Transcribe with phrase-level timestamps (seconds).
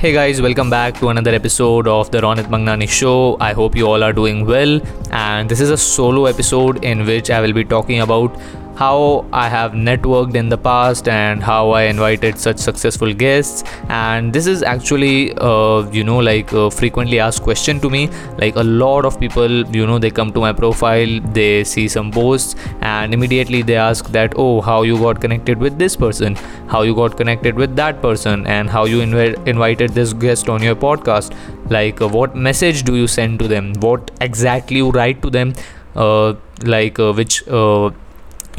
[0.00, 3.36] Hey guys, welcome back to another episode of the Ronit Mangnani Show.
[3.40, 4.80] I hope you all are doing well.
[5.10, 8.38] And this is a solo episode in which I will be talking about
[8.78, 13.64] how I have networked in the past and how I invited such successful guests.
[13.88, 18.08] And this is actually, uh, you know, like a frequently asked question to me.
[18.38, 22.12] Like a lot of people, you know, they come to my profile, they see some
[22.12, 26.36] posts, and immediately they ask that, oh, how you got connected with this person,
[26.68, 30.62] how you got connected with that person, and how you inv- invited this guest on
[30.62, 31.36] your podcast.
[31.68, 33.72] Like, uh, what message do you send to them?
[33.80, 35.54] What exactly you write to them?
[35.96, 37.90] Uh, like, uh, which uh,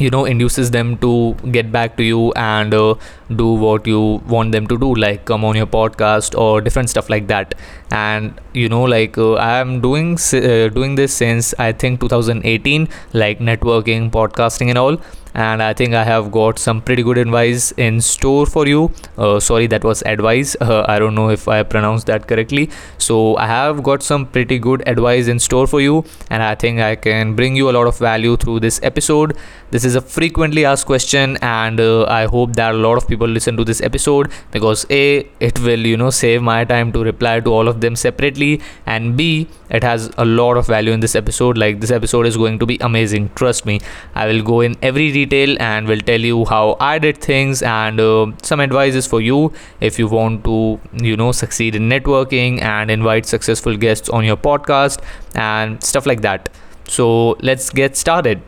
[0.00, 2.94] you know induces them to get back to you and uh,
[3.36, 7.10] do what you want them to do like come on your podcast or different stuff
[7.10, 7.54] like that.
[7.90, 12.88] And you know like uh, i am doing uh, doing this since i think 2018
[13.12, 15.00] like networking podcasting and all
[15.34, 18.92] and I think I have got some pretty good advice in store for you.
[19.16, 20.56] Uh, sorry, that was advice.
[20.60, 22.70] Uh, I don't know if I pronounced that correctly.
[22.98, 26.80] So, I have got some pretty good advice in store for you, and I think
[26.80, 29.36] I can bring you a lot of value through this episode.
[29.70, 33.28] This is a frequently asked question, and uh, I hope that a lot of people
[33.28, 37.40] listen to this episode because A, it will, you know, save my time to reply
[37.40, 41.14] to all of them separately, and B, it has a lot of value in this
[41.14, 41.56] episode.
[41.56, 43.30] Like, this episode is going to be amazing.
[43.36, 43.80] Trust me,
[44.14, 48.00] I will go in every detail and will tell you how I did things and
[48.00, 52.90] uh, some advices for you if you want to you know succeed in networking and
[52.90, 55.02] invite successful guests on your podcast
[55.34, 56.48] and stuff like that.
[56.88, 58.42] So let's get started.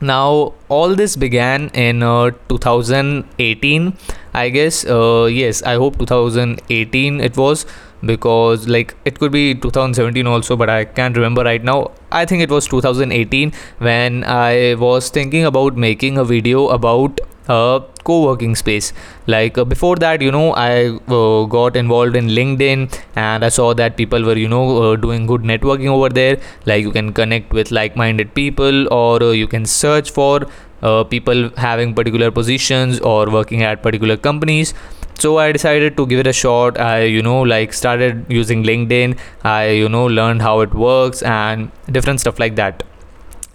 [0.00, 3.96] Now all this began in uh, 2018
[4.34, 7.66] I guess uh, yes I hope 2018 it was
[8.04, 11.90] because like it could be 2017 also but i can't remember right now.
[12.10, 17.82] I think it was 2018 when i was thinking about making a video about a
[18.04, 18.92] co-working space.
[19.26, 23.72] Like uh, before that you know i uh, got involved in linkedin and i saw
[23.74, 26.40] that people were you know uh, doing good networking over there.
[26.66, 30.46] Like you can connect with like-minded people or uh, you can search for
[30.82, 34.74] uh, people having particular positions or working at particular companies
[35.18, 36.78] so i decided to give it a shot.
[36.80, 39.18] I you know like started using linkedin.
[39.44, 42.82] I you know learned how it works and different stuff like that.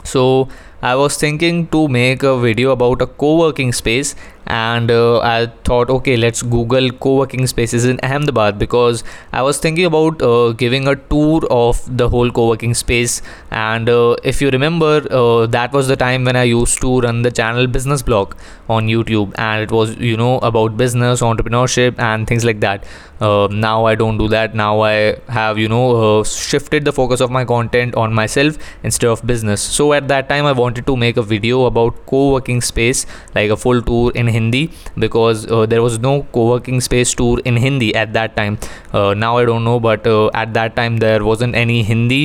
[0.04, 0.48] So
[0.82, 4.16] I was thinking to make a video about a co-working space
[4.48, 9.04] and uh, I thought okay let's google co-working spaces in Ahmedabad because
[9.34, 13.22] I was thinking about uh, giving a tour of the whole co-working space.
[13.52, 17.22] And uh, if you remember uh, that was the time when I used to run
[17.24, 18.36] the channel business blog
[18.70, 19.34] on YouTube.
[19.38, 22.86] And it was you know about business entrepreneurship and things like that.
[23.20, 24.56] Uh, now I don't do that.
[24.56, 29.10] Now I have you know uh, shifted the focus of my content on myself instead
[29.10, 29.62] of business.
[29.62, 33.06] So at that time I wanted wanted to make a video about co-working space
[33.36, 34.64] like a full tour in hindi
[35.06, 38.60] because uh, there was no co-working space tour in hindi at that time.
[38.94, 42.22] Uh, now i don't know but uh, at that time there wasn't any hindi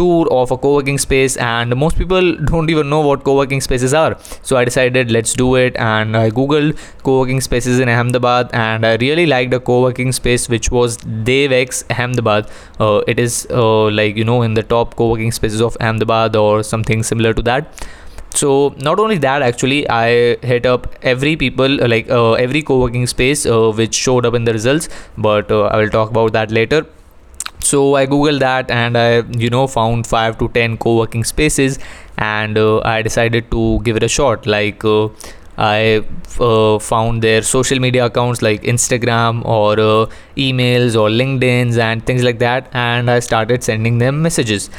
[0.00, 4.16] tour of a co-working space and most people don't even know what co-working spaces are.
[4.50, 6.78] So i decided let's do it and i googled
[7.08, 10.98] co-working spaces in ahmedabad and i really liked a co-working space which was
[11.30, 12.50] devx ahmedabad.
[12.80, 16.62] Uh, it is uh, like you know in the top co-working spaces of ahmedabad or
[16.62, 17.86] something similar to that
[18.34, 23.06] so not only that actually i hit up every people uh, like uh, every co-working
[23.06, 26.50] space uh, which showed up in the results but uh, i will talk about that
[26.50, 26.86] later.
[27.62, 31.78] So i googled that and i you know found 5 to 10 co-working spaces
[32.16, 34.46] and uh, i decided to give it a shot.
[34.46, 35.08] Like uh,
[35.58, 36.02] i
[36.40, 42.22] uh, found their social media accounts like instagram or uh, emails or linkedins and things
[42.22, 44.70] like that and i started sending them messages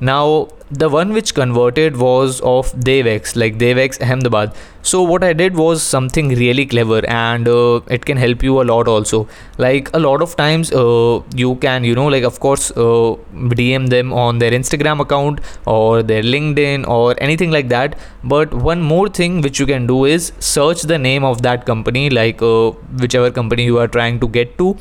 [0.00, 4.54] now the one which converted was of Devx, like Devx Ahmedabad.
[4.82, 8.64] So what I did was something really clever, and uh, it can help you a
[8.64, 9.28] lot also.
[9.58, 13.16] Like a lot of times, uh, you can you know like of course uh,
[13.54, 17.98] DM them on their Instagram account or their LinkedIn or anything like that.
[18.22, 22.08] But one more thing which you can do is search the name of that company,
[22.10, 22.70] like uh,
[23.04, 24.76] whichever company you are trying to get to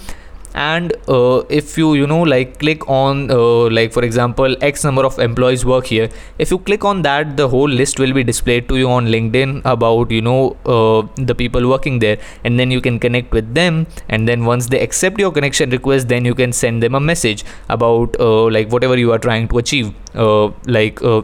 [0.53, 5.05] and uh, if you you know like click on uh, like for example x number
[5.05, 8.67] of employees work here if you click on that the whole list will be displayed
[8.67, 12.17] to you on linkedin about you know uh, the people working there.
[12.43, 13.87] And then you can connect with them.
[14.07, 17.43] And then once they accept your connection request then you can send them a message
[17.69, 19.93] about uh, like whatever you are trying to achieve.
[20.13, 21.21] Uh, like uh,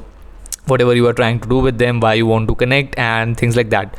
[0.68, 3.56] whatever you are trying to do with them why you want to connect and things
[3.56, 3.96] like that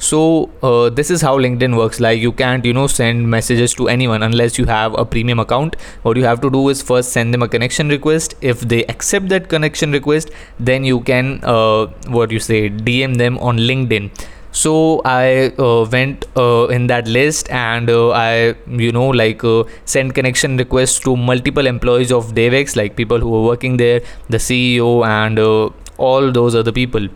[0.00, 2.00] so uh, this is how linkedin works.
[2.00, 5.76] Like you can't you know send messages to anyone unless you have a premium account.
[6.02, 8.34] What you have to do is first send them a connection request.
[8.40, 11.86] If they accept that connection request then you can uh,
[12.18, 14.10] what you say dm them on linkedin.
[14.52, 18.54] So i uh, went uh, in that list and uh, i
[18.84, 23.30] you know like uh, sent connection requests to multiple employees of devx like people who
[23.30, 25.68] were working there the ceo and uh,
[25.98, 27.06] all those other people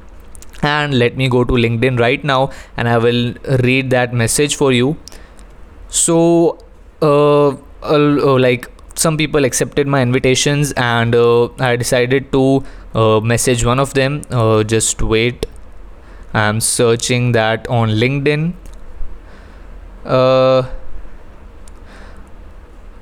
[0.65, 3.35] and let me go to linkedin right now and i will
[3.69, 4.97] read that message for you.
[5.89, 6.59] So
[7.03, 7.49] uh,
[7.83, 12.65] uh, like some people accepted my invitations and uh, i decided to
[12.95, 14.23] uh, message one of them.
[14.31, 15.47] Uh, just wait.
[16.33, 18.55] I'm searching that on linkedin.
[20.05, 20.63] Uh,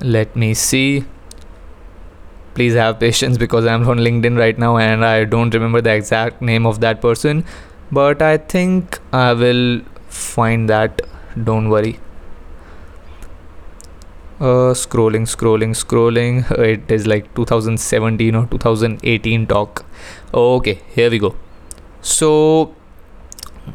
[0.00, 1.04] let me see
[2.54, 6.43] please have patience because i'm on linkedin right now and i don't remember the exact
[6.43, 7.44] name of that person.
[7.90, 11.02] But i think i will find that.
[11.44, 11.99] Don't worry.
[14.40, 16.50] Uh, scrolling scrolling scrolling.
[16.58, 19.84] It is like 2017 or 2018 talk.
[20.34, 21.34] Okay here we go.
[22.00, 22.75] So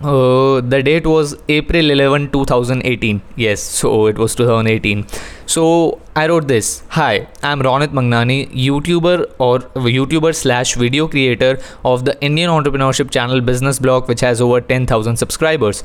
[0.03, 3.21] uh, the date was April 11, 2018.
[3.35, 5.05] Yes, so it was 2018.
[5.45, 12.03] So I wrote this Hi, I'm Ronit Mangnani, YouTuber or YouTuber slash video creator of
[12.05, 15.83] the Indian entrepreneurship channel Business Blog, which has over 10,000 subscribers.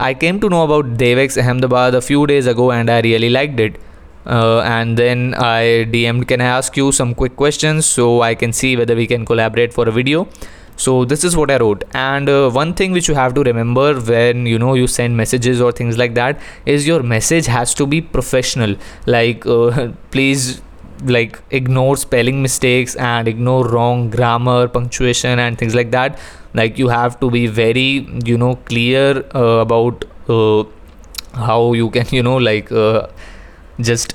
[0.00, 3.60] I came to know about Devex Ahmedabad a few days ago and I really liked
[3.60, 3.78] it.
[4.26, 8.54] Uh, and then I DM'd, Can I ask you some quick questions so I can
[8.54, 10.28] see whether we can collaborate for a video?
[10.76, 11.84] So this is what i wrote.
[11.94, 15.60] And uh, one thing which you have to remember when you know you send messages
[15.60, 18.76] or things like that is your message has to be professional.
[19.06, 20.60] Like uh, please
[21.04, 26.18] like ignore spelling mistakes and ignore wrong grammar punctuation and things like that.
[26.54, 30.64] Like you have to be very you know clear uh, about uh,
[31.34, 33.06] how you can you know like uh,
[33.80, 34.14] just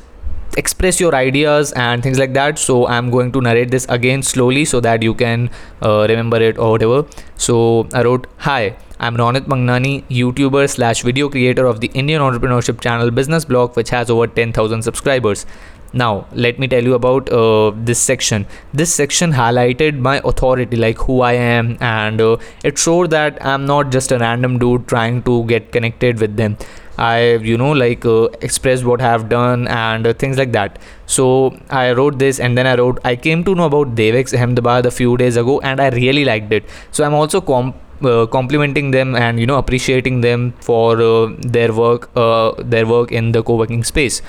[0.57, 2.59] express your ideas and things like that.
[2.59, 5.49] So i'm going to narrate this again slowly so that you can
[5.81, 7.05] uh, remember it or whatever.
[7.37, 8.75] So i wrote hi
[9.07, 13.89] i'm ronit mangnani youtuber slash video creator of the indian entrepreneurship channel business blog which
[13.89, 15.45] has over 10000 subscribers.
[15.91, 18.45] Now let me tell you about uh, this section.
[18.73, 23.65] This section highlighted my authority like who i am and uh, it showed that i'm
[23.65, 26.57] not just a random dude trying to get connected with them
[27.07, 30.79] I you know like uh, expressed what I have done and uh, things like that.
[31.05, 34.85] So I wrote this and then I wrote I came to know about devex Ahmedabad
[34.85, 36.65] a few days ago and I really liked it.
[36.91, 41.73] So I'm also comp- uh, complimenting them and you know appreciating them for uh, their
[41.73, 44.21] work uh, their work in the co-working space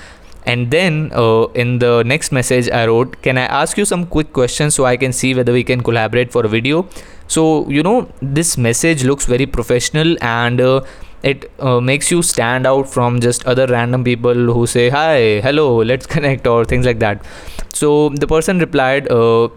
[0.46, 4.32] and then uh, in the next message i wrote can i ask you some quick
[4.32, 6.88] questions so i can see whether we can collaborate for a video
[7.28, 10.80] so you know this message looks very professional and uh,
[11.22, 15.82] it uh, makes you stand out from just other random people who say hi hello
[15.82, 17.24] let's connect or things like that.
[17.72, 19.48] So the person replied uh,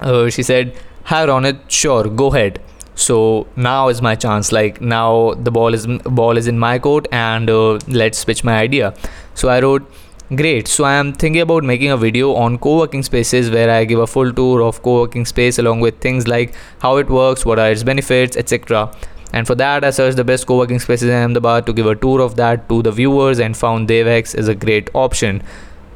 [0.00, 2.60] uh, she said hi ronit sure go ahead.
[2.94, 4.52] So now is my chance.
[4.52, 8.58] Like now the ball is ball is in my court and uh, let's pitch my
[8.58, 8.94] idea.
[9.34, 9.90] So i wrote
[10.34, 10.68] great.
[10.68, 14.06] So i am thinking about making a video on co-working spaces where i give a
[14.06, 17.82] full tour of co-working space along with things like how it works what are its
[17.82, 18.90] benefits etc
[19.32, 22.20] and for that, I searched the best co-working spaces in Ahmedabad to give a tour
[22.20, 25.42] of that to the viewers and found Devx is a great option.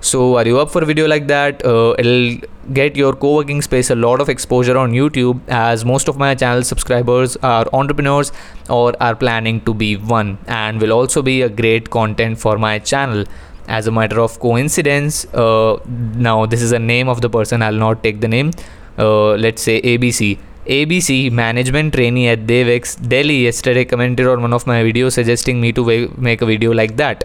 [0.00, 1.64] So are you up for a video like that?
[1.64, 2.38] Uh, it'll
[2.72, 6.62] get your co-working space a lot of exposure on YouTube as most of my channel
[6.62, 8.32] subscribers are entrepreneurs
[8.70, 12.78] or are planning to be one and will also be a great content for my
[12.78, 13.24] channel.
[13.68, 15.80] As a matter of coincidence, uh,
[16.14, 18.52] now this is a name of the person, I'll not take the name.
[18.98, 24.66] Uh, let's say ABC ABC management trainee at Devex Delhi yesterday commented on one of
[24.66, 27.24] my videos suggesting me to make a video like that.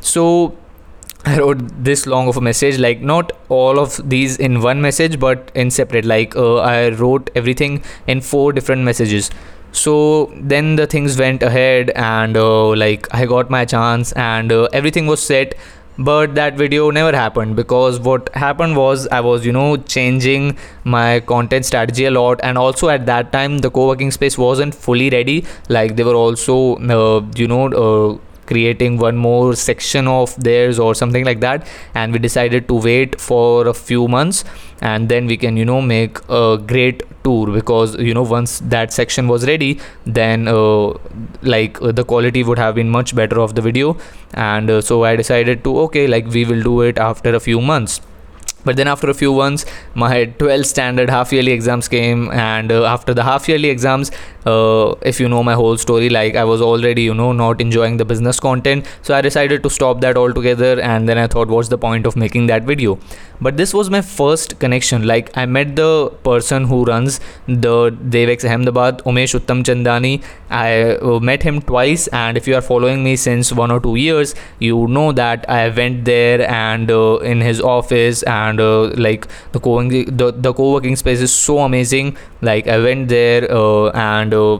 [0.00, 0.56] So
[1.24, 5.18] I wrote this long of a message, like not all of these in one message,
[5.18, 6.04] but in separate.
[6.04, 9.30] Like uh, I wrote everything in four different messages.
[9.72, 14.68] So then the things went ahead, and uh, like I got my chance, and uh,
[14.72, 15.54] everything was set
[15.98, 21.20] but that video never happened because what happened was i was you know changing my
[21.20, 22.40] content strategy a lot.
[22.42, 25.44] And also at that time the co-working space wasn't fully ready.
[25.68, 30.94] Like they were also uh, you know uh, creating one more section of theirs or
[30.94, 31.66] something like that.
[31.94, 34.44] And we decided to wait for a few months
[34.80, 37.46] and then we can you know make a great tour.
[37.52, 40.88] Because you know once that section was ready then uh,
[41.42, 43.96] like uh, the quality would have been much better of the video.
[44.34, 47.60] And uh, so i decided to okay like we will do it after a few
[47.60, 48.00] months
[48.66, 52.84] but then after a few months my 12th standard half yearly exams came and uh,
[52.94, 54.10] after the half yearly exams
[54.46, 57.96] uh, if you know my whole story like i was already you know not enjoying
[57.96, 58.86] the business content.
[59.02, 62.16] So i decided to stop that altogether and then i thought what's the point of
[62.16, 62.98] making that video?
[63.40, 65.06] But this was my first connection.
[65.06, 70.22] Like i met the person who runs the devex ahmedabad umesh uttamchandani.
[70.50, 73.96] I uh, met him twice and if you are following me since one or two
[73.96, 79.26] years you know that i went there and uh, in his office and uh, like
[79.52, 82.16] the co-working the, the co-working space is so amazing.
[82.40, 84.58] Like i went there uh, and uh,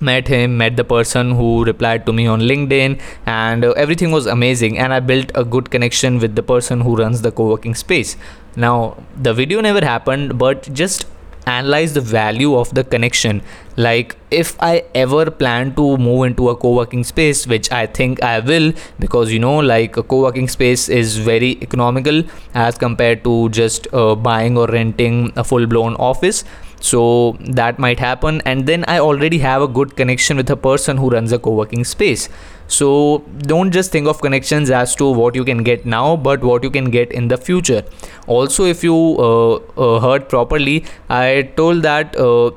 [0.00, 4.26] met him met the person who replied to me on linkedin and uh, everything was
[4.26, 8.16] amazing and i built a good connection with the person who runs the co-working space.
[8.56, 11.06] Now the video never happened but just
[11.48, 13.42] analyze the value of the connection.
[13.76, 18.38] Like if i ever plan to move into a co-working space which i think i
[18.40, 18.72] will
[19.04, 22.22] because you know like a co-working space is very economical
[22.54, 26.44] as compared to just uh, buying or renting a full blown office.
[26.80, 28.40] So that might happen.
[28.44, 31.84] And then i already have a good connection with a person who runs a co-working
[31.84, 32.28] space
[32.68, 36.62] so don't just think of connections as to what you can get now but what
[36.62, 37.82] you can get in the future.
[38.26, 42.50] Also if you uh, uh, heard properly i told that uh,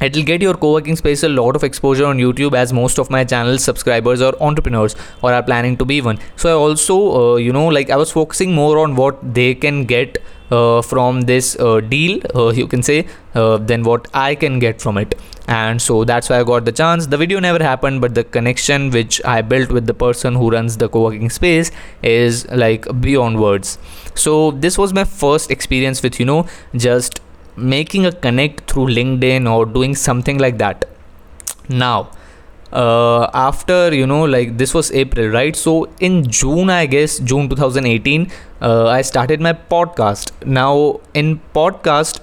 [0.00, 3.10] it will get your co-working space a lot of exposure on youtube as most of
[3.10, 6.18] my channel subscribers are entrepreneurs or are planning to be one.
[6.36, 9.84] So i also uh, you know like i was focusing more on what they can
[9.84, 10.18] get
[10.82, 14.98] from this uh, deal uh, you can say uh, than what i can get from
[14.98, 15.14] it.
[15.48, 17.06] And so that's why i got the chance.
[17.06, 20.76] The video never happened but the connection which i built with the person who runs
[20.76, 21.70] the co-working space
[22.02, 23.78] is like beyond words.
[24.14, 27.20] So this was my first experience with you know just
[27.56, 30.84] making a connect through linkedin or doing something like that.
[31.68, 32.10] Now
[32.72, 35.56] uh, after you know like this was april right?
[35.56, 40.32] So in june i guess june 2018 uh, i started my podcast.
[40.46, 42.20] Now in podcast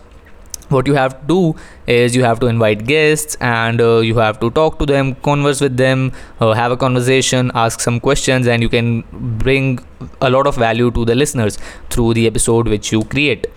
[0.69, 1.55] what you have to do
[1.87, 5.61] is you have to invite guests and uh, you have to talk to them converse
[5.61, 6.11] with them
[6.41, 9.03] uh, have a conversation ask some questions and you can
[9.43, 9.79] bring
[10.21, 11.57] a lot of value to the listeners
[11.89, 13.47] through the episode which you create.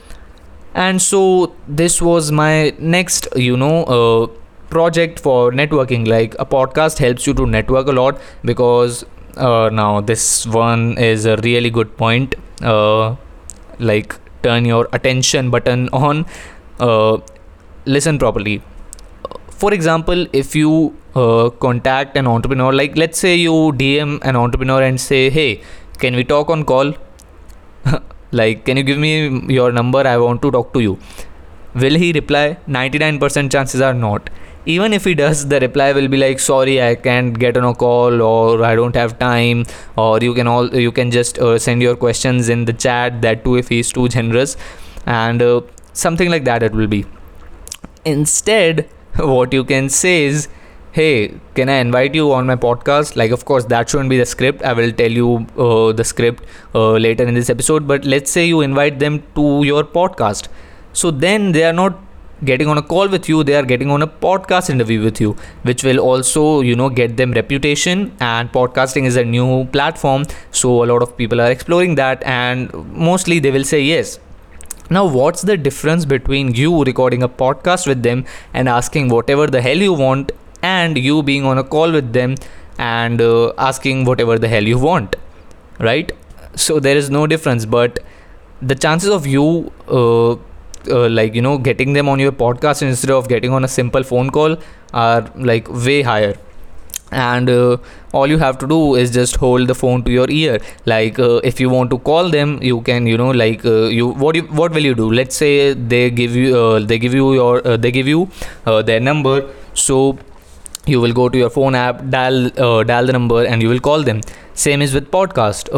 [0.74, 4.26] And so this was my next you know uh,
[4.70, 9.04] project for networking like a podcast helps you to network a lot because
[9.36, 13.14] uh, now this one is a really good point uh,
[13.78, 16.26] like turn your attention button on
[16.80, 17.18] uh,
[17.84, 18.62] listen properly.
[19.50, 24.82] For example if you uh, contact an entrepreneur like let's say you dm an entrepreneur
[24.82, 25.62] and say hey
[25.98, 26.94] can we talk on call?
[28.30, 30.06] Like can you give me your number?
[30.06, 30.98] I want to talk to you.
[31.74, 32.58] Will he reply?
[32.68, 34.30] 99% chances are not
[34.74, 37.74] even if he does the reply will be like sorry i can't get on a
[37.82, 39.64] call or i don't have time
[39.96, 43.44] or you can all you can just uh, send your questions in the chat that
[43.44, 44.56] too if he's too generous.
[45.06, 45.62] And uh,
[45.94, 47.06] something like that it will be.
[48.04, 50.48] Instead what you can say is
[50.92, 53.16] hey can i invite you on my podcast?
[53.16, 54.62] Like of course that shouldn't be the script.
[54.62, 56.44] I will tell you uh, the script
[56.74, 57.88] uh, later in this episode.
[57.88, 60.48] But let's say you invite them to your podcast.
[60.92, 61.98] So then they are not
[62.44, 65.36] getting on a call with you they are getting on a podcast interview with you
[65.62, 68.12] which will also you know get them reputation.
[68.20, 72.72] And podcasting is a new platform so a lot of people are exploring that and
[72.92, 74.18] mostly they will say yes.
[74.90, 79.60] Now what's the difference between you recording a podcast with them and asking whatever the
[79.60, 82.36] hell you want and you being on a call with them
[82.78, 85.16] and uh, asking whatever the hell you want
[85.78, 86.10] right?
[86.56, 87.98] So there is no difference but
[88.62, 90.36] the chances of you uh,
[90.90, 94.02] uh, like you know getting them on your podcast instead of getting on a simple
[94.02, 94.56] phone call
[94.92, 96.36] are like way higher.
[97.10, 97.78] And uh,
[98.12, 100.60] all you have to do is just hold the phone to your ear.
[100.84, 104.08] Like uh, if you want to call them you can you know like uh, you
[104.08, 105.10] what you what will you do?
[105.10, 108.28] Let's say they give you uh, they give you your uh, they give you
[108.66, 109.48] their number.
[109.72, 110.18] So
[110.86, 112.50] you will go to your phone app dial
[112.84, 114.20] dial the number and you will call them.
[114.54, 115.72] Same is with podcast.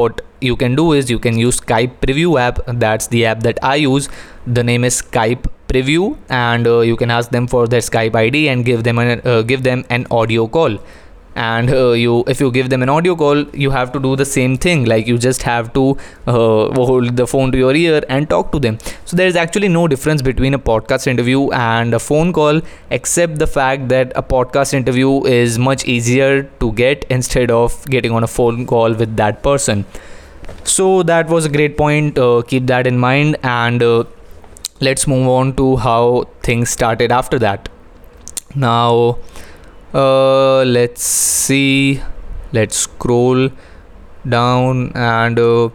[0.00, 2.60] What you can do is you can use Skype Preview app.
[2.66, 4.08] That's the app that I use.
[4.46, 8.48] The name is Skype Preview, and uh, you can ask them for their Skype ID
[8.48, 10.78] and give them an uh, give them an audio call
[11.36, 14.24] and uh, you if you give them an audio call you have to do the
[14.24, 15.84] same thing like you just have to
[16.26, 16.32] uh,
[16.90, 19.86] hold the phone to your ear and talk to them so there is actually no
[19.86, 24.72] difference between a podcast interview and a phone call except the fact that a podcast
[24.72, 29.42] interview is much easier to get instead of getting on a phone call with that
[29.42, 29.84] person
[30.64, 34.04] so that was a great point uh, keep that in mind and uh,
[34.80, 37.68] let's move on to how things started after that
[38.54, 39.18] now
[39.94, 42.00] uh, let's see
[42.52, 43.48] let's scroll
[44.28, 45.68] down and uh,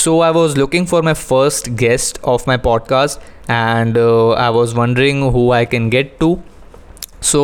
[0.00, 3.20] So I was looking for my first guest of my podcast,
[3.54, 6.28] and uh, I was wondering who I can get to.
[7.20, 7.42] So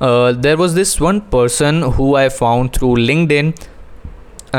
[0.00, 3.52] uh, there was this one person who I found through LinkedIn,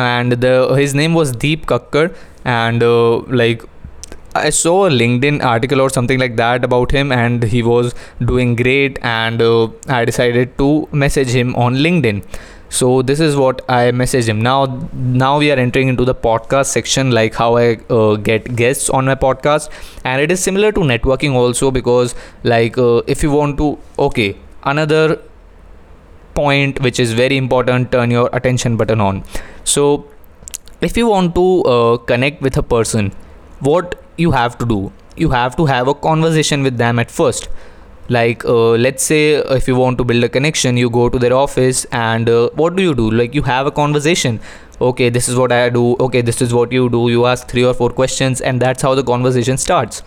[0.04, 2.06] and the his name was Deep Kakkar,
[2.46, 3.63] and uh, like
[4.36, 7.96] I saw a LinkedIn article or something like that about him, and he was
[8.34, 9.00] doing great.
[9.13, 12.24] And uh, I decided to message him on LinkedIn.
[12.70, 14.42] So this is what I messaged him.
[14.42, 14.58] Now,
[14.94, 19.06] now we are entering into the podcast section, like how I uh, get guests on
[19.06, 19.70] my podcast,
[20.04, 22.13] and it is similar to networking also because,
[22.44, 23.77] like, uh, if you want to,
[24.08, 25.20] okay, another
[26.39, 29.24] point which is very important, turn your attention button on.
[29.63, 30.06] So,
[30.82, 33.12] if you want to uh, connect with a person,
[33.60, 34.91] what you have to do?
[35.15, 37.50] You have to have a conversation with them at first.
[38.10, 39.22] Like uh, let's say
[39.56, 42.75] if you want to build a connection you go to their office and uh, what
[42.77, 43.10] do you do?
[43.12, 44.39] Like you have a conversation.
[44.79, 45.96] Okay this is what i do.
[46.00, 47.10] Okay this is what you do.
[47.10, 50.03] You ask three or four questions and that's how the conversation starts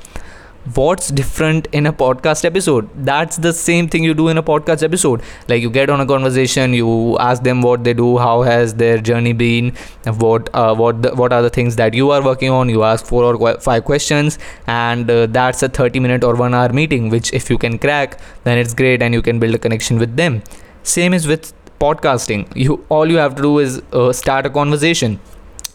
[0.74, 2.88] what's different in a podcast episode?
[2.94, 5.22] That's the same thing you do in a podcast episode.
[5.48, 8.98] Like you get on a conversation you ask them what they do how has their
[8.98, 9.72] journey been
[10.18, 13.06] what uh, what the, what are the things that you are working on you ask
[13.06, 17.32] four or five questions and uh, that's a 30 minute or 1 hour meeting which
[17.32, 20.42] if you can crack then it's great and you can build a connection with them.
[20.82, 22.46] Same is with podcasting.
[22.54, 25.20] You all you have to do is uh, start a conversation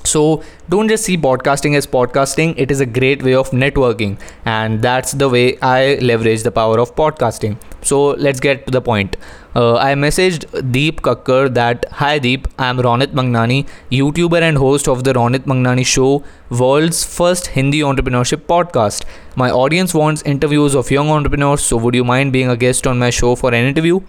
[0.06, 2.54] so don't just see podcasting as podcasting.
[2.58, 4.20] It is a great way of networking.
[4.46, 7.58] And that's the way i leverage the power of podcasting.
[7.82, 9.18] So let's get to the point.
[9.56, 13.60] Uh, i messaged deep kakkar that hi deep i'm ronit mangnani
[13.98, 16.10] youtuber and host of the ronit mangnani show
[16.50, 19.06] world's first hindi entrepreneurship podcast.
[19.38, 23.00] My audience wants interviews of young entrepreneurs so would you mind being a guest on
[23.00, 24.02] my show for an interview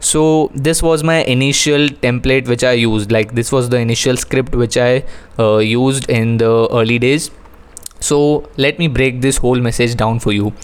[0.00, 3.12] so this was my initial template which i used.
[3.12, 5.04] Like this was the initial script which i
[5.38, 7.30] uh, used in the early days.
[8.00, 10.54] So let me break this whole message down for you.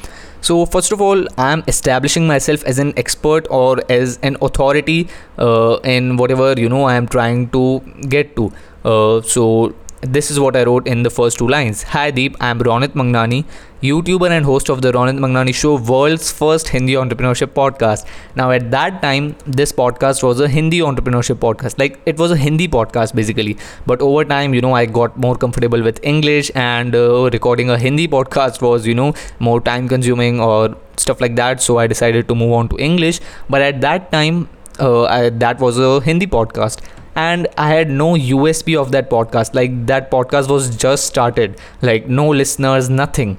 [0.41, 5.09] So first of all i am establishing myself as an expert or as an authority
[5.39, 8.53] uh, in whatever you know i am trying to get to.
[8.85, 11.83] Uh, so this is what I wrote in the first two lines.
[11.83, 13.45] Hi Deep, I'm Ronit Mangnani,
[13.83, 18.07] YouTuber and host of the Ronit Mangnani Show, world's first Hindi entrepreneurship podcast.
[18.35, 21.79] Now, at that time, this podcast was a Hindi entrepreneurship podcast.
[21.79, 23.59] Like, it was a Hindi podcast basically.
[23.85, 27.79] But over time, you know, I got more comfortable with English, and uh, recording a
[27.79, 31.61] Hindi podcast was, you know, more time consuming or stuff like that.
[31.61, 33.21] So I decided to move on to English.
[33.51, 34.49] But at that time,
[34.81, 36.81] uh, I, that was a Hindi podcast
[37.15, 39.55] and I had no USP of that podcast.
[39.55, 43.39] Like that podcast was just started, like no listeners, nothing.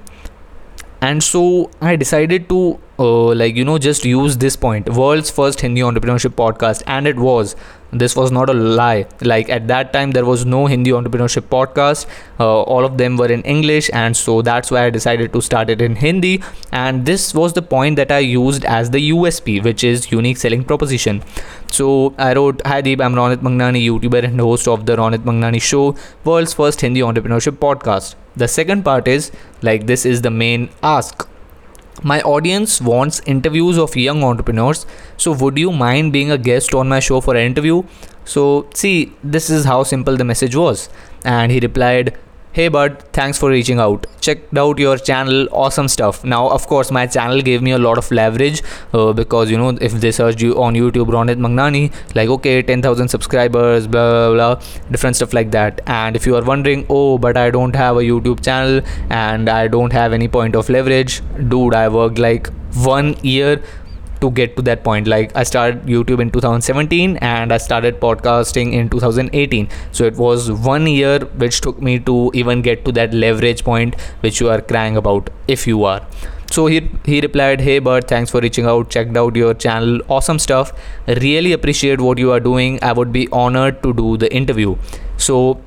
[1.02, 4.90] And so I decided to uh, like you know just use this point.
[4.90, 6.84] World's first hindi entrepreneurship podcast.
[6.88, 7.56] And it was
[7.92, 9.06] this was not a lie.
[9.22, 12.08] Like at that time there was no hindi entrepreneurship podcast.
[12.40, 13.90] Uh, all of them were in english.
[13.94, 16.42] And so that's why i decided to start it in hindi.
[16.72, 20.64] And this was the point that i used as the usp which is unique selling
[20.64, 21.24] proposition.
[21.72, 23.02] So i wrote hi deep.
[23.02, 27.58] I'm ronit mangnani youtuber and host of the ronit mangnani show world's first hindi entrepreneurship
[27.68, 28.16] podcast.
[28.36, 31.28] The second part is like this is the main ask
[32.04, 34.86] my audience wants interviews of young entrepreneurs.
[35.18, 37.84] So, would you mind being a guest on my show for an interview?
[38.24, 40.90] So, see, this is how simple the message was.
[41.26, 42.16] And he replied,
[42.58, 44.08] Hey bud, thanks for reaching out.
[44.20, 46.24] Checked out your channel, awesome stuff.
[46.24, 49.70] Now, of course, my channel gave me a lot of leverage uh, because you know
[49.80, 54.62] if they search you on YouTube, Ronit Mangnani, like okay, 10,000 subscribers, blah, blah blah,
[54.90, 55.82] different stuff like that.
[55.86, 59.68] And if you are wondering, oh, but I don't have a YouTube channel and I
[59.68, 63.62] don't have any point of leverage, dude, I worked like one year
[64.22, 65.08] to get to that point.
[65.08, 70.52] Like i started youtube in 2017 and i started podcasting in 2018 so it was
[70.52, 74.62] one year which took me to even get to that leverage point which you are
[74.62, 76.02] crying about if you are.
[76.52, 78.90] So he he replied hey bud thanks for reaching out.
[78.90, 80.00] Checked out your channel.
[80.18, 80.72] Awesome stuff.
[81.08, 82.80] Really appreciate what you are doing.
[82.82, 84.76] I would be honored to do the interview.
[85.18, 85.62] So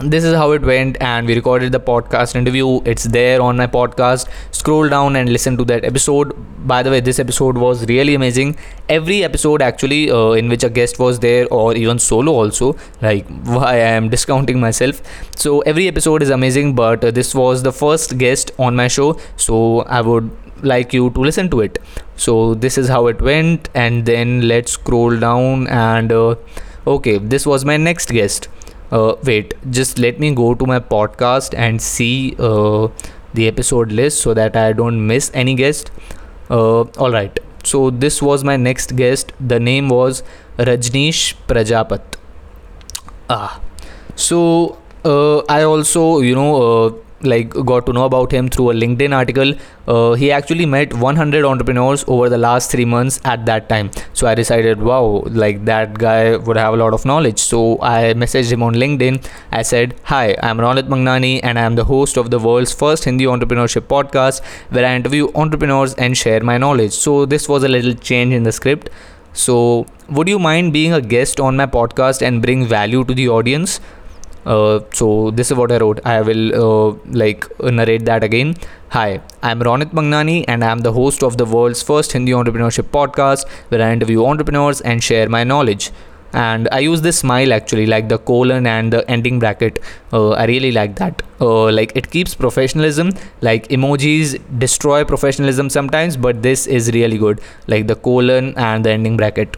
[0.00, 2.80] this is how it went and we recorded the podcast interview.
[2.84, 4.28] It's there on my podcast.
[4.52, 6.34] Scroll down and listen to that episode.
[6.68, 8.56] By the way this episode was really amazing.
[8.88, 13.26] Every episode actually uh, in which a guest was there or even solo also like
[13.44, 15.02] why i am discounting myself.
[15.34, 19.18] So every episode is amazing but uh, this was the first guest on my show
[19.36, 20.30] so i would
[20.62, 21.78] like you to listen to it.
[22.16, 26.36] So this is how it went and then let's scroll down and uh,
[26.86, 28.48] okay this was my next guest
[28.90, 32.88] uh, wait just let me go to my podcast and see uh,
[33.34, 35.90] the episode list so that i don't miss any guest.
[36.50, 37.38] Uh, all right.
[37.62, 39.32] So this was my next guest.
[39.38, 40.22] The name was
[40.56, 42.00] rajneesh prajapat.
[43.28, 43.60] Ah.
[44.16, 48.74] So uh, I also, you know, uh, like got to know about him through a
[48.74, 49.52] linkedin article.
[49.86, 53.90] Uh, he actually met 100 entrepreneurs over the last three months at that time.
[54.12, 57.38] So i decided wow like that guy would have a lot of knowledge.
[57.38, 59.24] So i messaged him on linkedin.
[59.50, 63.24] I said hi i'm ronit mangnani and i'm the host of the world's first hindi
[63.24, 66.92] entrepreneurship podcast where i interview entrepreneurs and share my knowledge.
[66.92, 68.90] So this was a little change in the script.
[69.32, 73.28] So would you mind being a guest on my podcast and bring value to the
[73.28, 73.80] audience
[74.46, 76.00] uh, so this is what I wrote.
[76.04, 78.54] I will uh, like narrate that again.
[78.90, 83.48] Hi, I'm Ronit Mangnani and I'm the host of the world's first Hindi entrepreneurship podcast
[83.68, 85.90] where I interview entrepreneurs and share my knowledge.
[86.32, 89.78] And I use this smile actually, like the colon and the ending bracket.
[90.12, 91.22] Uh, I really like that.
[91.40, 93.12] Uh, like it keeps professionalism.
[93.40, 97.40] Like emojis destroy professionalism sometimes, but this is really good.
[97.66, 99.56] Like the colon and the ending bracket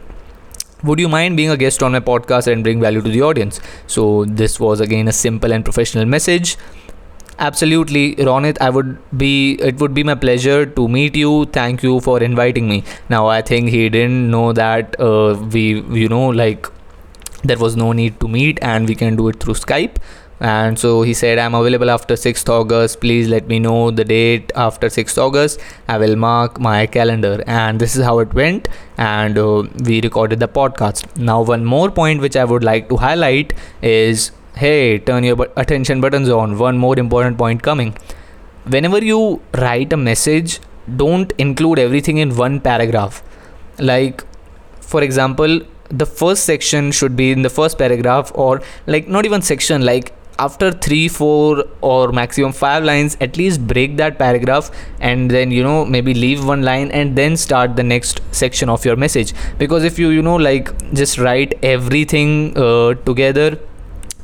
[0.82, 3.60] would you mind being a guest on my podcast and bring value to the audience?
[3.86, 6.56] So this was again a simple and professional message.
[7.38, 8.88] Absolutely ronit i would
[9.20, 11.46] be it would be my pleasure to meet you.
[11.46, 12.84] Thank you for inviting me.
[13.08, 15.62] Now i think he didn't know that uh, we
[16.02, 16.68] you know like
[17.42, 19.96] there was no need to meet and we can do it through skype
[20.40, 23.00] and so he said i'm available after 6th august.
[23.00, 25.60] Please let me know the date after 6th august.
[25.86, 27.44] I will mark my calendar.
[27.46, 28.68] And this is how it went.
[28.96, 31.14] And uh, we recorded the podcast.
[31.16, 36.00] Now one more point which i would like to highlight is hey turn your attention
[36.00, 36.58] buttons on.
[36.58, 37.94] One more important point coming.
[38.64, 40.60] Whenever you write a message
[40.96, 43.22] don't include everything in one paragraph.
[43.78, 44.24] Like
[44.80, 49.42] for example the first section should be in the first paragraph or like not even
[49.42, 50.12] section like
[50.46, 55.62] after three four or maximum five lines at least break that paragraph and then you
[55.62, 59.34] know maybe leave one line and then start the next section of your message.
[59.58, 63.58] Because if you you know like just write everything uh, together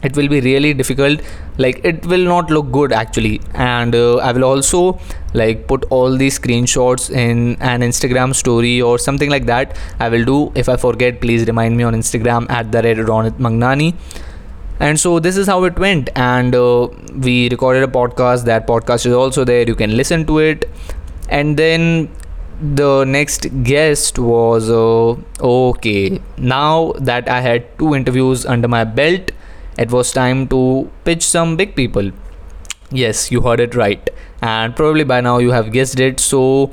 [0.03, 1.21] it will be really difficult.
[1.59, 3.41] Like it will not look good actually.
[3.55, 4.99] And uh, i will also
[5.35, 9.77] like put all these screenshots in an instagram story or something like that.
[9.99, 10.53] I will do.
[10.55, 13.91] If i forget please remind me on instagram at the red ronit mangnani
[14.81, 16.11] and so this is how it went.
[16.17, 18.45] And uh, we recorded a podcast.
[18.45, 19.67] That podcast is also there.
[19.67, 20.69] You can listen to it.
[21.29, 22.11] And then
[22.61, 26.21] the next guest was uh, okay.
[26.39, 29.31] Now that i had two interviews under my belt
[29.79, 32.11] it was time to pitch some big people.
[32.91, 34.09] Yes you heard it right.
[34.41, 36.19] And probably by now you have guessed it.
[36.21, 36.73] So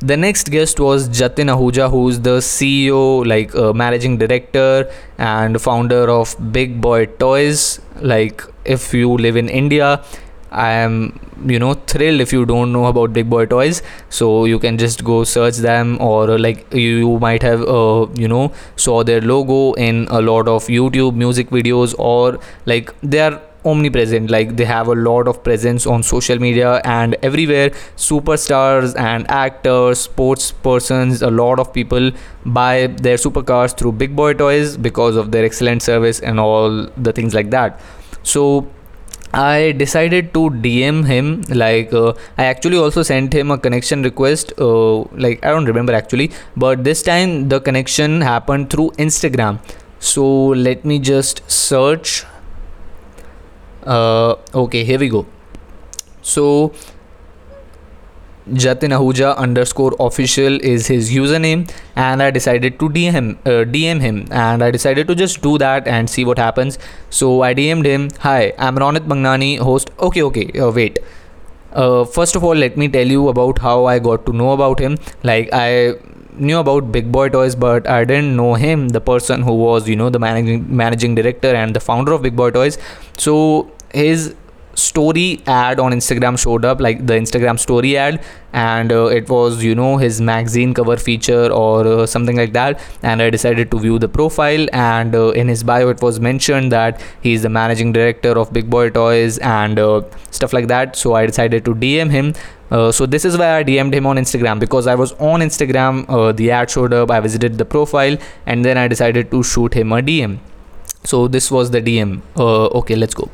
[0.00, 6.08] the next guest was Jatin Ahuja, who's the CEO, like uh, managing director and founder
[6.08, 7.80] of Big Boy Toys.
[8.00, 10.04] Like, if you live in India,
[10.52, 13.82] I am, you know, thrilled if you don't know about Big Boy Toys.
[14.08, 18.52] So you can just go search them, or like you might have, uh, you know,
[18.76, 24.30] saw their logo in a lot of YouTube music videos, or like they are omnipresent
[24.30, 30.00] like they have a lot of presence on social media and everywhere superstars and actors
[30.00, 32.10] sports persons a lot of people
[32.46, 37.12] buy their supercars through big boy toys because of their excellent service and all the
[37.12, 37.80] things like that
[38.22, 38.66] so
[39.34, 41.42] I decided to DM him.
[41.50, 44.52] Like, uh, I actually also sent him a connection request.
[44.58, 49.58] Uh, like, I don't remember actually, but this time the connection happened through Instagram.
[50.00, 52.24] So, let me just search
[53.96, 55.26] uh, okay here we go
[56.22, 56.46] so
[58.52, 64.26] Jatin Ahuja underscore official is his username, and I decided to DM uh, DM him,
[64.30, 66.78] and I decided to just do that and see what happens.
[67.10, 70.98] So I DM'd him, "Hi, I'm Ronit Mangnani, host." Okay, okay, uh, wait.
[71.74, 74.78] Uh, first of all, let me tell you about how I got to know about
[74.78, 74.96] him.
[75.22, 75.96] Like I
[76.38, 79.96] knew about Big Boy Toys, but I didn't know him, the person who was, you
[79.96, 82.78] know, the managing managing director and the founder of Big Boy Toys.
[83.18, 84.34] So his
[84.78, 88.22] story ad on Instagram showed up, like the Instagram story ad,
[88.52, 92.80] and uh, it was you know his magazine cover feature or uh, something like that.
[93.02, 96.72] And I decided to view the profile, and uh, in his bio it was mentioned
[96.72, 100.96] that he's the managing director of Big Boy Toys and uh, stuff like that.
[100.96, 102.34] So I decided to DM him.
[102.70, 106.04] Uh, so this is why I DM'd him on Instagram because I was on Instagram.
[106.08, 107.10] Uh, the ad showed up.
[107.10, 110.38] I visited the profile, and then I decided to shoot him a DM.
[111.04, 112.20] So this was the DM.
[112.36, 113.30] okay, let's go.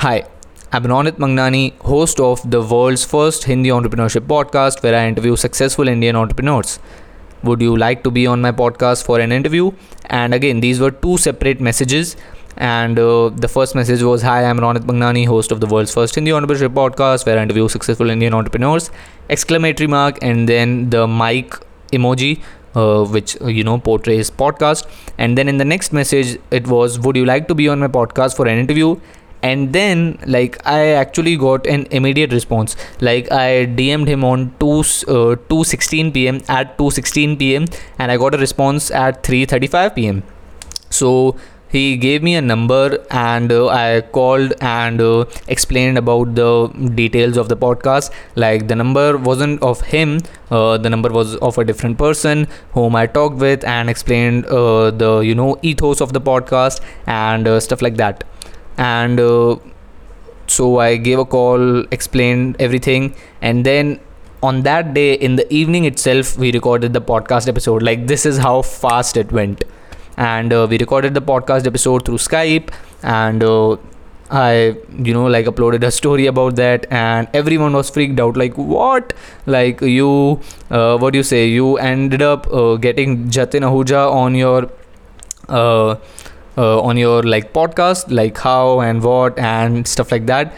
[0.00, 0.26] Hi,
[0.72, 5.88] I'm Ronit Mangnani, host of the world's first Hindi entrepreneurship podcast where I interview successful
[5.88, 6.78] Indian entrepreneurs.
[7.44, 9.72] Would you like to be on my podcast for an interview?
[10.10, 12.14] And again, these were two separate messages.
[12.58, 16.14] And uh, the first message was Hi, I'm Ronit Mangnani, host of the world's first
[16.14, 18.90] Hindi entrepreneurship podcast where I interview successful Indian entrepreneurs.
[19.30, 21.54] Exclamatory mark, and then the mic
[21.90, 22.42] emoji.
[22.76, 26.98] Uh, which uh, you know portrays podcast and then in the next message it was
[26.98, 28.94] would you like to be on my podcast for an interview
[29.42, 32.76] and then like i actually got an immediate response.
[33.00, 37.66] Like i dm'd him on 2 uh, 2:16 pm at 2:16 pm
[37.98, 40.22] and i got a response at 3:35 pm
[40.90, 41.36] so
[41.68, 47.36] he gave me a number and uh, i called and uh, explained about the details
[47.36, 48.10] of the podcast.
[48.34, 50.20] Like the number wasn't of him
[50.50, 54.90] uh, the number was of a different person whom i talked with and explained uh,
[54.90, 58.24] the you know ethos of the podcast and uh, stuff like that
[58.78, 59.56] and uh,
[60.46, 63.14] so i gave a call explained everything.
[63.42, 64.00] And then
[64.42, 67.82] on that day in the evening itself we recorded the podcast episode.
[67.82, 69.64] Like this is how fast it went.
[70.16, 72.72] And uh, we recorded the podcast episode through Skype.
[73.02, 73.76] And uh,
[74.30, 74.76] I
[75.08, 76.86] you know like uploaded a story about that.
[76.90, 78.36] And everyone was freaked out.
[78.36, 79.12] Like what?
[79.46, 81.46] Like you uh, what do you say?
[81.48, 84.70] You ended up uh, getting Jatin Ahuja on your
[85.48, 85.96] uh,
[86.56, 90.52] uh, on your like podcast like how and what and stuff like that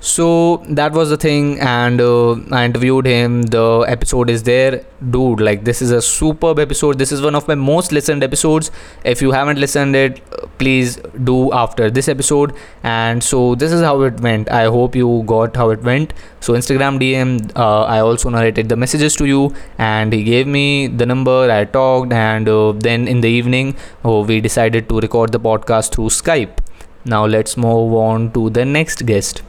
[0.00, 3.42] so that was the thing and uh, i interviewed him.
[3.42, 4.82] The episode is there.
[5.10, 6.98] Dude like this is a superb episode.
[6.98, 8.70] This is one of my most listened episodes.
[9.04, 10.22] If you haven't listened it
[10.58, 12.54] please do after this episode.
[12.82, 14.50] And so this is how it went.
[14.50, 16.14] I hope you got how it went.
[16.40, 19.54] So instagram dm uh, i also narrated the messages to you.
[19.76, 21.50] And he gave me the number.
[21.50, 22.14] I talked.
[22.14, 26.56] And uh, then in the evening oh, we decided to record the podcast through skype.
[27.04, 29.42] Now let's move on to the next guest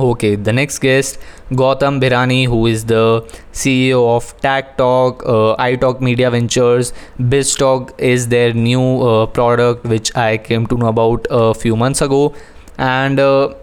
[0.00, 1.18] Okay, the next guest,
[1.50, 6.94] Gautam Bhirani, who is the CEO of Tag Talk, uh, iTalk Media Ventures.
[7.20, 12.00] BizTalk is their new uh, product, which I came to know about a few months
[12.00, 12.34] ago.
[12.78, 13.54] And uh,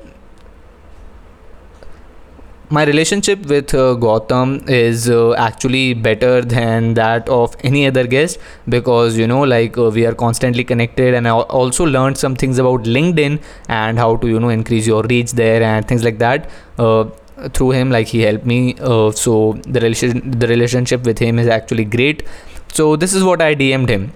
[2.72, 8.38] my relationship with uh, Gautam is uh, actually better than that of any other guest
[8.68, 12.60] because you know like uh, we are constantly connected and I also learned some things
[12.60, 16.50] about LinkedIn and how to you know increase your reach there and things like that
[16.78, 17.06] uh,
[17.54, 21.48] through him like he helped me uh, so the relation the relationship with him is
[21.48, 22.24] actually great.
[22.72, 24.12] So this is what I DM'd him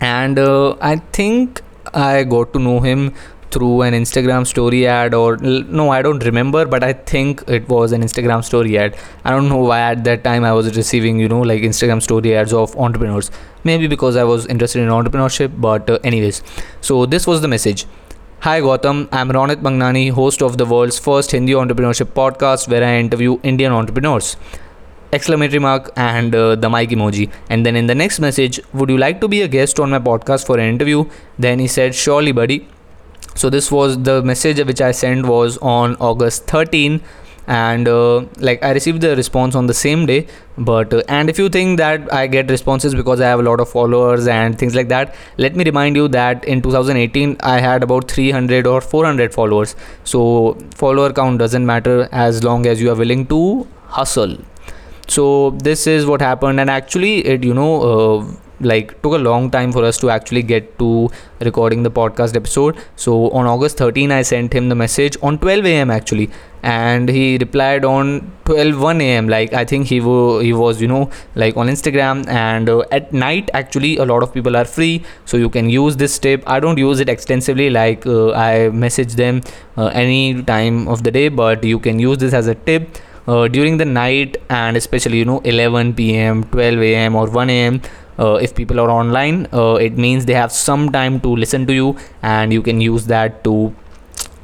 [0.00, 1.60] and uh, I think
[1.92, 3.12] I got to know him
[3.52, 7.92] through an Instagram story ad or no I don't remember but I think it was
[7.92, 8.96] an Instagram story ad.
[9.24, 12.34] I don't know why at that time I was receiving you know like Instagram story
[12.34, 13.30] ads of entrepreneurs.
[13.64, 16.42] Maybe because I was interested in entrepreneurship but uh, anyways.
[16.80, 17.86] So this was the message.
[18.40, 22.96] Hi Gautam, I'm Ronit Mangnani, host of the world's first Hindi entrepreneurship podcast where I
[22.96, 24.36] interview Indian entrepreneurs.
[25.12, 27.30] Exclamatory mark and uh, the mic emoji.
[27.50, 29.98] And then in the next message would you like to be a guest on my
[29.98, 31.04] podcast for an interview?
[31.38, 32.66] Then he said surely buddy
[33.34, 37.00] so this was the message which i sent was on august 13
[37.46, 41.38] and uh, like i received the response on the same day but uh, and if
[41.38, 44.74] you think that i get responses because i have a lot of followers and things
[44.74, 49.34] like that let me remind you that in 2018 i had about 300 or 400
[49.34, 49.74] followers.
[50.04, 54.36] So follower count doesn't matter as long as you are willing to hustle.
[55.08, 58.24] So this is what happened and actually it you know uh,
[58.62, 61.08] like took a long time for us to actually get to
[61.40, 62.76] recording the podcast episode.
[62.96, 66.30] So on august 13 i sent him the message on 12 am actually.
[66.62, 71.10] And he replied on 12 1 am like i think he, he was you know
[71.34, 72.26] like on instagram.
[72.28, 75.04] And uh, at night actually a lot of people are free.
[75.24, 76.42] So you can use this tip.
[76.46, 77.70] I don't use it extensively.
[77.70, 79.40] Like uh, i message them
[79.76, 81.28] uh, any time of the day.
[81.28, 84.36] But you can use this as a tip uh, during the night.
[84.48, 87.82] And especially you know 11 pm 12 am or 1 am
[88.18, 91.72] uh, if people are online uh, it means they have some time to listen to
[91.72, 93.74] you and you can use that to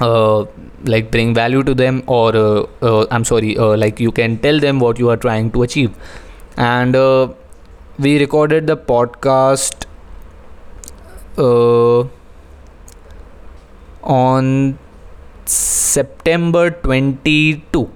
[0.01, 0.45] uh,
[0.85, 4.61] like bring value to them or uh, uh, i'm sorry uh, like you can tell
[4.61, 5.95] them what you are trying to achieve.
[6.57, 6.95] And
[7.99, 9.87] we recorded the podcast
[14.03, 14.79] on
[15.45, 17.91] september 22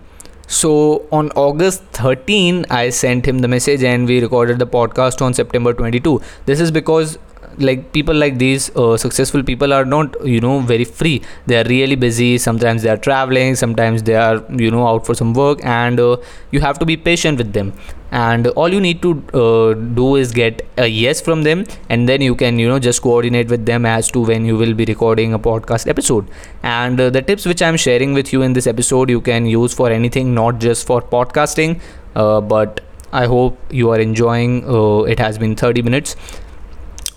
[0.52, 5.32] so on August 13, I sent him the message and we recorded the podcast on
[5.32, 6.20] September 22.
[6.44, 7.18] This is because
[7.58, 11.22] like people like these uh, successful people are not you know very free.
[11.46, 12.38] They are really busy.
[12.38, 13.56] Sometimes they are traveling.
[13.56, 16.16] Sometimes they are you know out for some work and uh,
[16.50, 17.72] you have to be patient with them.
[18.10, 22.20] And all you need to uh, do is get a yes from them and then
[22.20, 25.32] you can you know just coordinate with them as to when you will be recording
[25.32, 26.28] a podcast episode.
[26.62, 29.74] And uh, the tips which i'm sharing with you in this episode you can use
[29.74, 31.80] for anything not just for podcasting
[32.14, 32.80] uh, but
[33.12, 36.16] i hope you are enjoying uh, it has been 30 minutes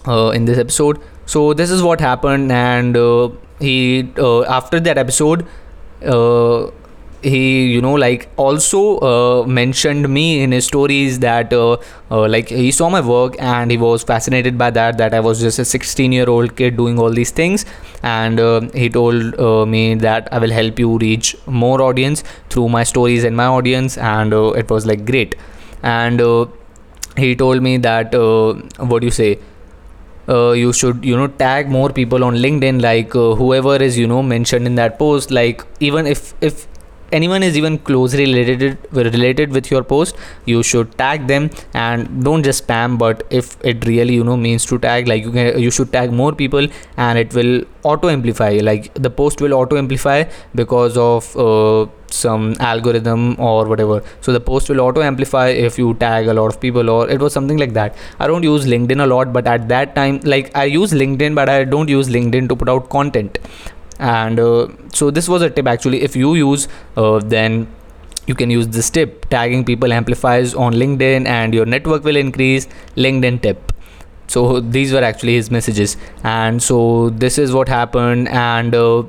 [0.07, 0.99] uh, in this episode.
[1.25, 5.45] So this is what happened and uh, he uh, after that episode
[6.05, 6.69] uh,
[7.21, 11.77] he you know like also uh, mentioned me in his stories that uh,
[12.11, 15.57] like he saw my work and he was fascinated by that that i was just
[15.57, 17.65] a 16 year old kid doing all these things.
[18.03, 18.39] And
[18.75, 23.35] he told me that i will help you reach more audience through my stories and
[23.35, 23.97] my audience.
[23.97, 25.35] And it was like great.
[25.81, 26.21] And
[27.17, 29.39] he told me that what do you say
[30.29, 34.07] uh, you should you know tag more people on linkedin like uh, whoever is you
[34.07, 36.67] know mentioned in that post like even if if
[37.19, 42.43] anyone is even closely related related with your post you should tag them and don't
[42.43, 45.71] just spam but if it really you know means to tag like you can you
[45.71, 50.23] should tag more people and it will auto amplify like the post will auto amplify
[50.63, 54.01] because of uh, some algorithm or whatever.
[54.21, 57.19] So the post will auto amplify if you tag a lot of people or it
[57.19, 57.95] was something like that.
[58.19, 61.49] I don't use linkedin a lot but at that time like i use linkedin but
[61.49, 63.37] i don't use linkedin to put out content
[63.99, 66.01] and uh, so this was a tip actually.
[66.01, 67.67] If you use uh, then
[68.27, 72.67] you can use this tip tagging people amplifies on linkedin and your network will increase.
[72.95, 73.71] Linkedin tip.
[74.27, 75.97] So these were actually his messages.
[76.23, 78.27] And so this is what happened.
[78.29, 79.03] And uh,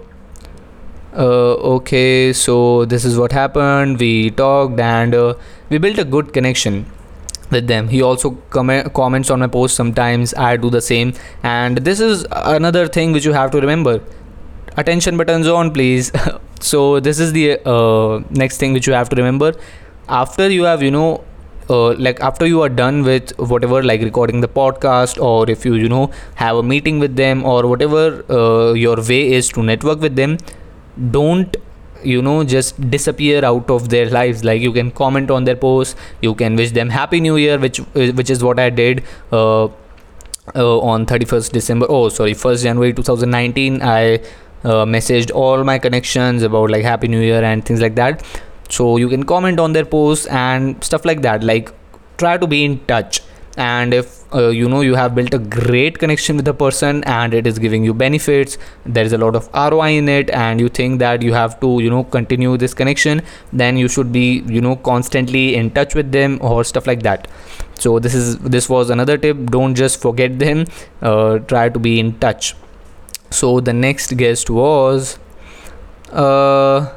[1.15, 3.99] uh, okay so this is what happened.
[3.99, 5.35] We talked and uh,
[5.71, 6.85] we built a good connection
[7.51, 7.89] with them.
[7.89, 10.35] He also com- comments on my post sometimes.
[10.35, 11.15] I do the same.
[11.43, 14.03] And this is another thing which you have to remember
[14.77, 16.13] attention buttons on please.
[16.59, 19.53] So this is the uh, next thing which you have to remember.
[20.09, 21.23] After you have you know
[21.69, 25.75] uh, like after you are done with whatever like recording the podcast or if you
[25.75, 30.01] you know have a meeting with them or whatever uh, your way is to network
[30.01, 30.39] with them
[31.11, 31.57] don't
[32.03, 34.45] you know just disappear out of their lives.
[34.45, 35.97] Like you can comment on their posts.
[36.23, 39.65] You can wish them happy new year which which is what i did uh,
[40.55, 41.87] uh, on 31st december.
[41.89, 44.21] Oh sorry 1st january 2019 i
[44.65, 48.25] uh, messaged all my connections about like happy new year and things like that.
[48.69, 51.45] So you can comment on their posts and stuff like that.
[51.45, 51.73] Like
[52.19, 53.23] try to be in touch.
[53.57, 57.33] And if uh, you know you have built a great connection with a person and
[57.33, 60.69] it is giving you benefits there is a lot of roi in it and you
[60.69, 64.61] think that you have to you know continue this connection then you should be you
[64.61, 67.29] know constantly in touch with them or stuff like that.
[67.79, 69.37] So this is this was another tip.
[69.47, 70.67] Don't just forget them.
[71.01, 72.55] Uh, try to be in touch
[73.41, 75.19] so the next guest was
[76.13, 76.93] uh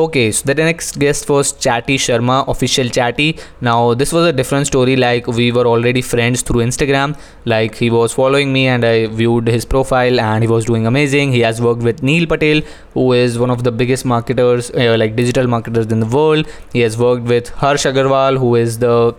[0.00, 3.38] okay so the next guest was chatty sharma official chatty.
[3.60, 7.18] Now this was a different story like we were already friends through instagram.
[7.46, 11.32] Like he was following me and i viewed his profile and he was doing amazing.
[11.32, 12.60] He has worked with neil patel
[12.92, 16.46] who is one of the biggest marketers uh, like digital marketers in the world.
[16.74, 19.14] He has worked with harsh agrawal who is the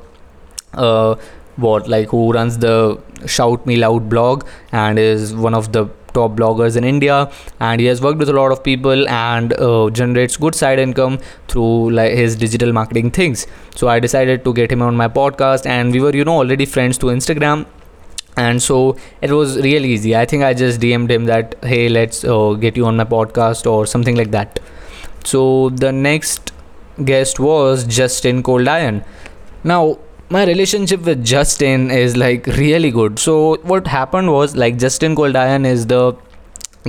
[0.73, 1.15] uh,
[1.57, 5.85] what like who runs the shout me loud blog and is one of the
[6.17, 7.31] top bloggers in india.
[7.59, 11.19] And he has worked with a lot of people and uh, generates good side income
[11.47, 13.47] through like his digital marketing things.
[13.75, 16.65] So i decided to get him on my podcast and we were you know already
[16.65, 17.65] friends through instagram.
[18.45, 20.15] And so it was really easy.
[20.15, 23.71] I think i just dm'd him that hey let's uh, get you on my podcast
[23.71, 24.59] or something like that.
[25.23, 26.51] So the next
[27.05, 29.03] guest was justin goldian.
[29.63, 29.81] Now
[30.29, 33.19] my relationship with Justin is like really good.
[33.19, 36.15] So what happened was like Justin Goldian is the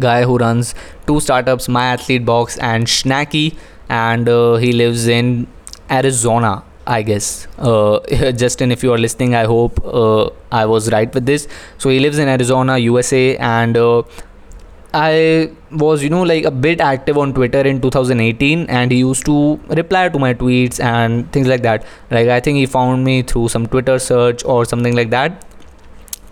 [0.01, 0.75] guy who runs
[1.07, 3.57] two startups, My Athlete Box and Snacky,
[3.89, 5.47] and uh, he lives in
[5.91, 6.65] Arizona.
[6.91, 7.47] I guess.
[7.59, 8.01] Uh,
[8.33, 11.47] Justin, if you are listening, I hope uh, I was right with this.
[11.77, 14.05] So he lives in Arizona, USA, and uh,
[14.99, 19.27] I was, you know, like a bit active on Twitter in 2018, and he used
[19.27, 21.85] to reply to my tweets and things like that.
[22.11, 25.45] Like, I think he found me through some Twitter search or something like that.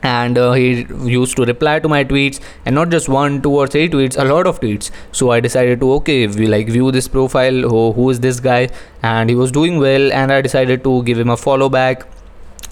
[0.02, 3.68] And uh, he used to reply to my tweets, and not just one, two, or
[3.68, 4.90] three tweets, a lot of tweets.
[5.12, 7.62] So I decided to okay, we like view this profile.
[7.70, 8.68] Who, who is this guy?
[9.02, 12.06] And he was doing well, and I decided to give him a follow back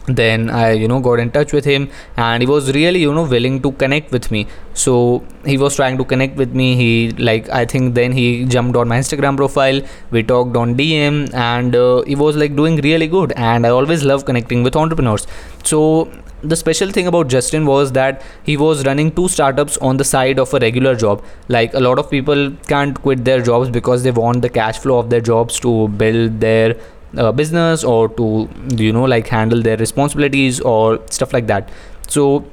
[0.06, 3.24] then i you know got in touch with him and he was really you know
[3.24, 4.46] willing to connect with me.
[4.74, 6.74] So he was trying to connect with me.
[6.76, 9.80] He like i think then he jumped on my instagram profile.
[10.10, 14.04] We talked on dm and uh, he was like doing really good and i always
[14.04, 15.26] love connecting with entrepreneurs.
[15.64, 16.10] So
[16.44, 20.38] the special thing about Justin was that he was running two startups on the side
[20.38, 21.24] of a regular job.
[21.48, 24.98] Like a lot of people can't quit their jobs because they want the cash flow
[24.98, 26.76] of their jobs to build their
[27.18, 31.70] uh, business or to you know like handle their responsibilities or stuff like that
[32.08, 32.44] so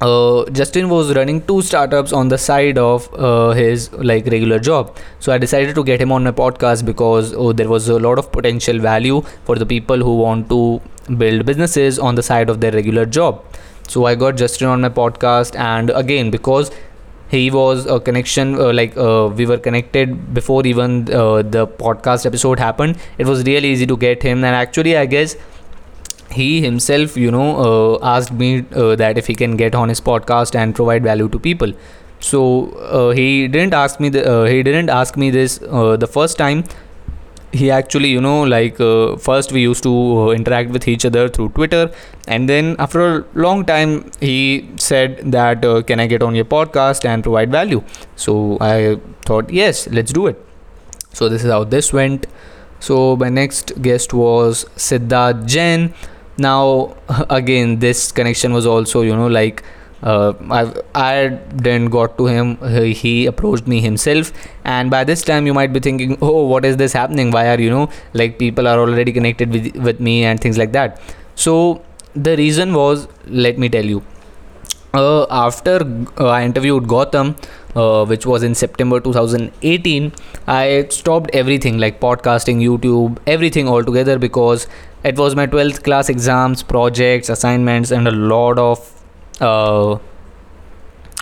[0.00, 4.96] uh, Justin was running two startups on the side of uh, his like regular job.
[5.20, 8.18] So I decided to get him on my podcast because oh, there was a lot
[8.18, 10.80] of potential value for the people who want to
[11.16, 13.44] build businesses on the side of their regular job.
[13.88, 16.70] So I got Justin on my podcast, and again because
[17.30, 22.26] he was a connection uh, like uh, we were connected before even uh, the podcast
[22.26, 22.96] episode happened.
[23.18, 24.44] It was really easy to get him.
[24.44, 25.36] And actually i guess
[26.30, 30.00] he himself you know uh, asked me uh, that if he can get on his
[30.00, 31.72] podcast and provide value to people.
[32.20, 36.64] So uh, he didn't ask me the, he didn't ask me this the first time
[37.60, 41.28] he actually you know like uh, first we used to uh, interact with each other
[41.28, 41.90] through twitter.
[42.26, 46.44] And then after a long time he said that uh, can i get on your
[46.44, 47.82] podcast and provide value?
[48.16, 50.44] So i thought yes let's do it.
[51.12, 52.26] So this is how this went.
[52.80, 55.94] So my next guest was siddharth jain.
[56.36, 56.96] Now
[57.30, 59.62] again this connection was also you know like
[60.04, 62.56] uh, I, I then got to him
[63.02, 64.32] he approached me himself.
[64.64, 67.30] And by this time you might be thinking oh what is this happening?
[67.30, 70.72] Why are you know like people are already connected with, with me and things like
[70.72, 71.00] that.
[71.34, 71.82] So
[72.14, 74.02] the reason was let me tell you.
[74.92, 75.80] Uh, after
[76.20, 77.34] uh, I interviewed Gautam,
[77.74, 80.12] uh, which was in September 2018,
[80.46, 84.68] I stopped everything like podcasting, YouTube, everything altogether because
[85.02, 88.93] it was my 12th class exams, projects, assignments, and a lot of
[89.40, 89.98] uh,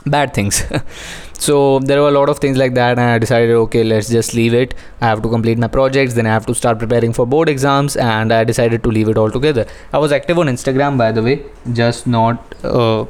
[0.07, 0.65] bad things.
[1.39, 4.35] so there were a lot of things like that, and I decided, okay, let's just
[4.35, 4.75] leave it.
[5.01, 7.97] I have to complete my projects, then I have to start preparing for board exams,
[7.97, 9.67] and I decided to leave it altogether.
[9.93, 12.55] I was active on Instagram, by the way, just not.
[12.65, 13.07] Uh,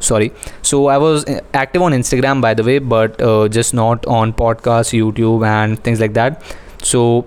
[0.00, 4.06] sorry so i was uh, active on instagram by the way but uh, just not
[4.06, 6.42] on podcast youtube and things like that
[6.82, 7.26] so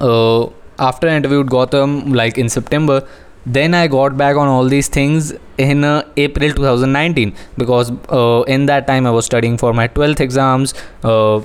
[0.00, 0.44] uh,
[0.78, 3.06] after i interviewed gautam like in september
[3.46, 8.66] then i got back on all these things in uh, april 2019 because uh, in
[8.66, 11.40] that time i was studying for my 12th exams uh,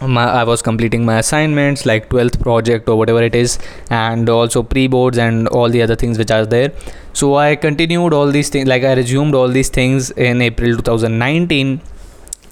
[0.00, 3.58] my, I was completing my assignments like 12th project or whatever it is
[3.90, 6.72] and also pre-boards and all the other things which are there.
[7.12, 11.80] So I continued all these things like I resumed all these things in April 2019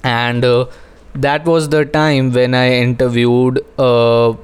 [0.02, 0.66] and uh,
[1.14, 4.34] that was the time when I interviewed uh,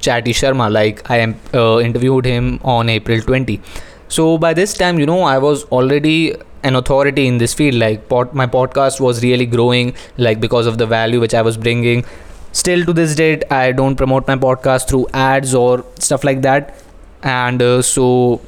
[0.00, 3.60] Chatty Sharma like I uh, interviewed him on April 20
[4.08, 8.08] so by this time you know I was already an authority in this field like
[8.08, 12.04] pod- my podcast was really growing like because of the value which i was bringing.
[12.52, 16.82] Still to this date i don't promote my podcast through ads or stuff like that.
[17.22, 18.40] And uh, so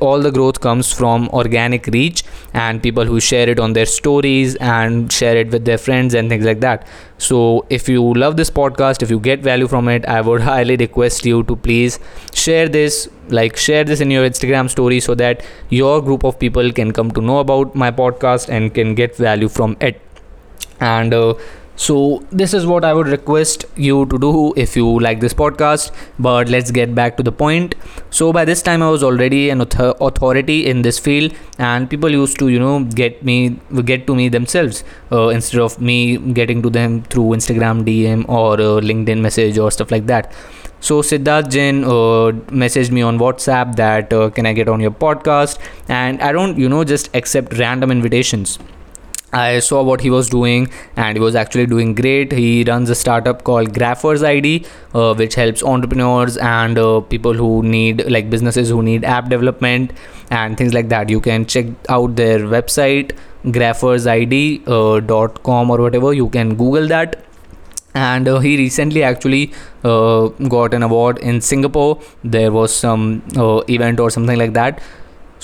[0.00, 2.22] all the growth comes from organic reach
[2.52, 6.28] and people who share it on their stories and share it with their friends and
[6.28, 6.86] things like that.
[7.18, 10.76] So if you love this podcast if you get value from it i would highly
[10.76, 11.98] request you to please
[12.34, 16.72] share this like share this in your instagram story so that your group of people
[16.72, 20.00] can come to know about my podcast and can get value from it.
[20.80, 21.34] And uh,
[21.76, 25.90] so this is what i would request you to do if you like this podcast
[26.18, 27.74] but let's get back to the point.
[28.10, 32.38] So by this time i was already an authority in this field and people used
[32.38, 36.70] to you know get me get to me themselves uh, instead of me getting to
[36.70, 40.32] them through instagram dm or uh, linkedin message or stuff like that.
[40.80, 44.90] So Siddharth Jain uh, messaged me on WhatsApp that uh, can I get on your
[44.90, 45.58] podcast,
[45.88, 48.58] and I don't you know just accept random invitations.
[49.34, 52.32] I saw what he was doing and he was actually doing great.
[52.32, 54.64] He runs a startup called Graphers ID,
[54.94, 59.92] uh, which helps entrepreneurs and uh, people who need, like businesses who need app development
[60.30, 61.10] and things like that.
[61.10, 63.12] You can check out their website,
[63.46, 66.14] graphersid.com uh, or whatever.
[66.14, 67.20] You can Google that.
[67.96, 69.52] And uh, he recently actually
[69.84, 72.00] uh, got an award in Singapore.
[72.24, 74.82] There was some uh, event or something like that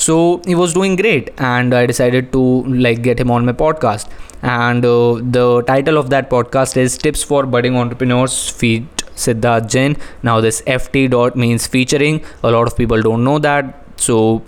[0.05, 2.43] so he was doing great and i decided to
[2.85, 4.09] like get him on my podcast.
[4.43, 9.97] And uh, the title of that podcast is tips for budding entrepreneurs feat siddharth jain.
[10.23, 12.25] Now this ft dot means featuring.
[12.43, 13.85] A lot of people don't know that.
[13.97, 14.43] So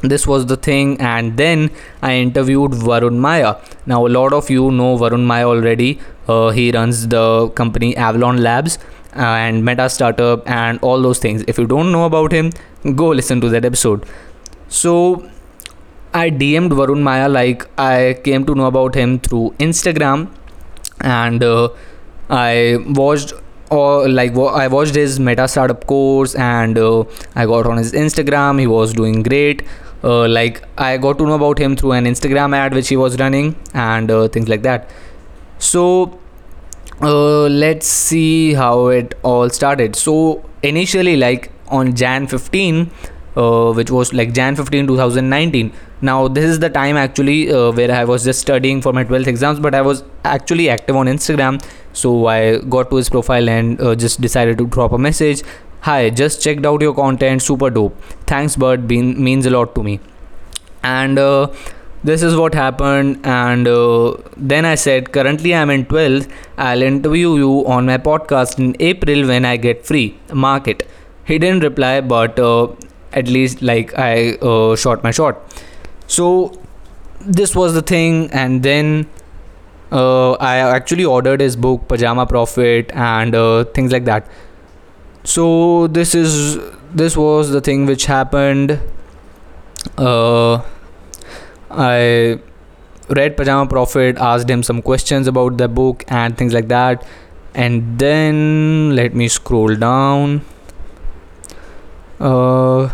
[0.00, 0.98] this was the thing.
[1.00, 1.70] And then
[2.00, 3.52] i interviewed varun mayya.
[3.86, 5.90] Now a lot of you know varun mayya already.
[6.26, 8.78] Uh, he runs the company avalon labs
[9.12, 11.44] and meta startup and all those things.
[11.46, 12.52] If you don't know about him
[12.96, 14.06] go listen to that episode
[14.70, 15.28] so
[16.14, 20.30] I DM'd Varun Mayya like I came to know about him through Instagram
[21.00, 21.68] and uh,
[22.30, 23.32] I watched
[23.70, 27.04] or like I watched his meta startup course and uh,
[27.34, 28.60] I got on his Instagram.
[28.60, 29.62] He was doing great.
[30.04, 33.18] Uh, like I got to know about him through an Instagram ad which he was
[33.18, 34.88] running and uh, things like that.
[35.58, 36.18] So
[37.02, 39.96] uh, let's see how it all started.
[39.96, 42.90] So initially like on Jan 15
[43.36, 45.72] uh, which was like Jan 15 2019
[46.02, 49.26] now this is the time actually uh, where I was just studying for my 12th
[49.26, 51.62] exams but I was actually active on Instagram.
[51.92, 55.42] So I got to his profile and uh, just decided to drop a message.
[55.82, 58.00] Hi just checked out your content super dope.
[58.26, 60.00] Thanks bud Bean, means a lot to me.
[60.82, 61.52] And uh,
[62.02, 67.36] this is what happened and uh, then i said currently i'm in 12th i'll interview
[67.36, 70.18] you on my podcast in april when i get free.
[70.32, 70.88] Mark it.
[71.26, 72.68] He didn't reply but uh,
[73.12, 75.62] at least like i uh, shot my shot
[76.06, 76.52] so
[77.20, 79.06] this was the thing and then
[79.92, 84.26] uh, i actually ordered his book pajama profit and uh, things like that
[85.24, 86.58] so this is
[86.94, 88.78] this was the thing which happened
[89.96, 90.62] uh,
[91.70, 92.38] I
[93.08, 97.04] read Pajama Profit, asked him some questions about the book and things like that.
[97.54, 100.42] And then let me scroll down.
[102.18, 102.90] Uh,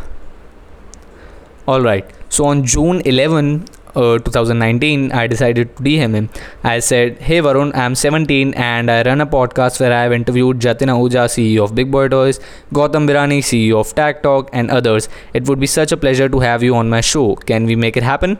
[1.66, 2.04] all right.
[2.28, 3.64] So on June 11,
[3.94, 6.28] uh, 2019, I decided to DM him.
[6.62, 10.58] I said, Hey Varun, I'm 17 and I run a podcast where I have interviewed
[10.60, 12.38] Jatin Ahuja, CEO of Big Boy Toys,
[12.72, 15.08] Gautam Birani, CEO of Tag Talk, and others.
[15.32, 17.36] It would be such a pleasure to have you on my show.
[17.36, 18.38] Can we make it happen?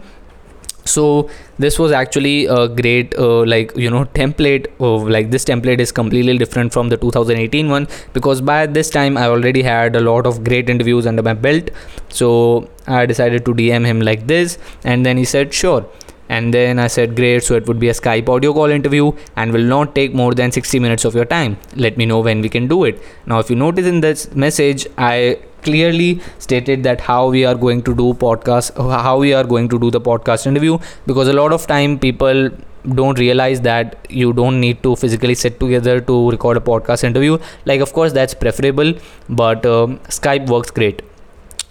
[0.86, 1.28] So
[1.58, 5.92] this was actually a great uh, like you know template of like this template is
[5.92, 10.26] completely different from the 2018 one because by this time i already had a lot
[10.26, 11.70] of great interviews under my belt.
[12.08, 15.84] So i decided to dm him like this and then he said sure
[16.28, 19.52] and then i said great so it would be a skype audio call interview and
[19.52, 21.56] will not take more than 60 minutes of your time.
[21.74, 23.02] Let me know when we can do it.
[23.26, 27.82] Now if you notice in this message i clearly stated that how we are going
[27.82, 31.52] to do podcast how we are going to do the podcast interview because a lot
[31.52, 32.50] of time people
[32.94, 37.38] don't realize that you don't need to physically sit together to record a podcast interview.
[37.64, 38.94] Like of course that's preferable
[39.28, 41.02] but um, skype works great.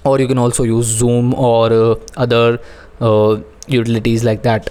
[0.03, 2.59] Or you can also use zoom or uh, other
[3.01, 3.37] uh,
[3.68, 4.70] utilities like that.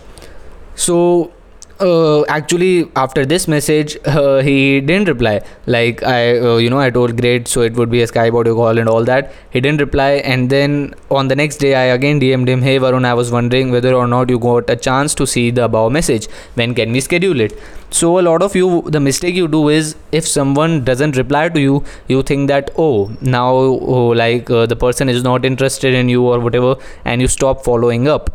[0.74, 1.32] So
[1.80, 5.40] uh, actually after this message uh, he didn't reply.
[5.66, 8.54] Like i uh, you know i told great so it would be a skype audio
[8.54, 9.32] call and all that.
[9.50, 10.10] He didn't reply.
[10.34, 13.70] And then on the next day i again dm'd him hey varun i was wondering
[13.70, 16.28] whether or not you got a chance to see the above message.
[16.54, 17.58] When can we schedule it?
[17.90, 21.60] So a lot of you the mistake you do is if someone doesn't reply to
[21.60, 26.08] you you think that oh now oh, like uh, the person is not interested in
[26.08, 28.30] you or whatever and you stop following up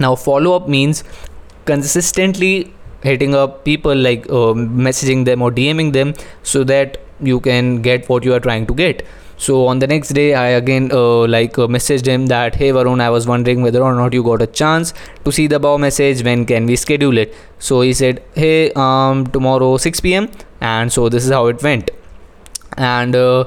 [0.00, 1.04] now follow up means
[1.64, 2.72] consistently
[3.02, 4.52] hitting up people like uh,
[4.88, 8.74] messaging them or dming them so that you can get what you are trying to
[8.74, 9.06] get.
[9.38, 13.02] So on the next day i again uh, like uh, messaged him that hey varun
[13.06, 14.94] i was wondering whether or not you got a chance
[15.26, 16.24] to see the bow message.
[16.24, 17.34] When can we schedule it?
[17.58, 20.30] So he said hey um tomorrow 6 pm
[20.60, 21.90] and so this is how it went.
[22.78, 23.44] And uh,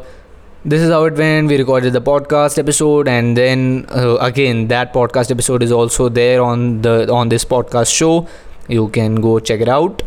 [0.65, 4.93] this is how it went we recorded the podcast episode and then uh, again that
[4.93, 8.27] podcast episode is also there on the on this podcast show
[8.67, 10.03] you can go check it out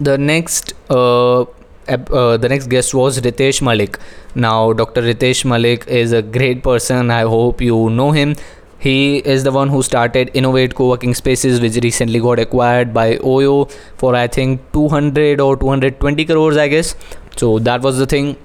[0.00, 3.98] the next uh, uh, the next guest was Ritesh Malik.
[4.34, 5.02] Now, Dr.
[5.02, 7.12] Ritesh Malik is a great person.
[7.12, 8.34] I hope you know him.
[8.80, 13.70] He is the one who started Innov8 Co-working Spaces, which recently got acquired by Oyo
[13.96, 16.96] for I think 200 or 220 crores, I guess.
[17.36, 18.36] So that was the thing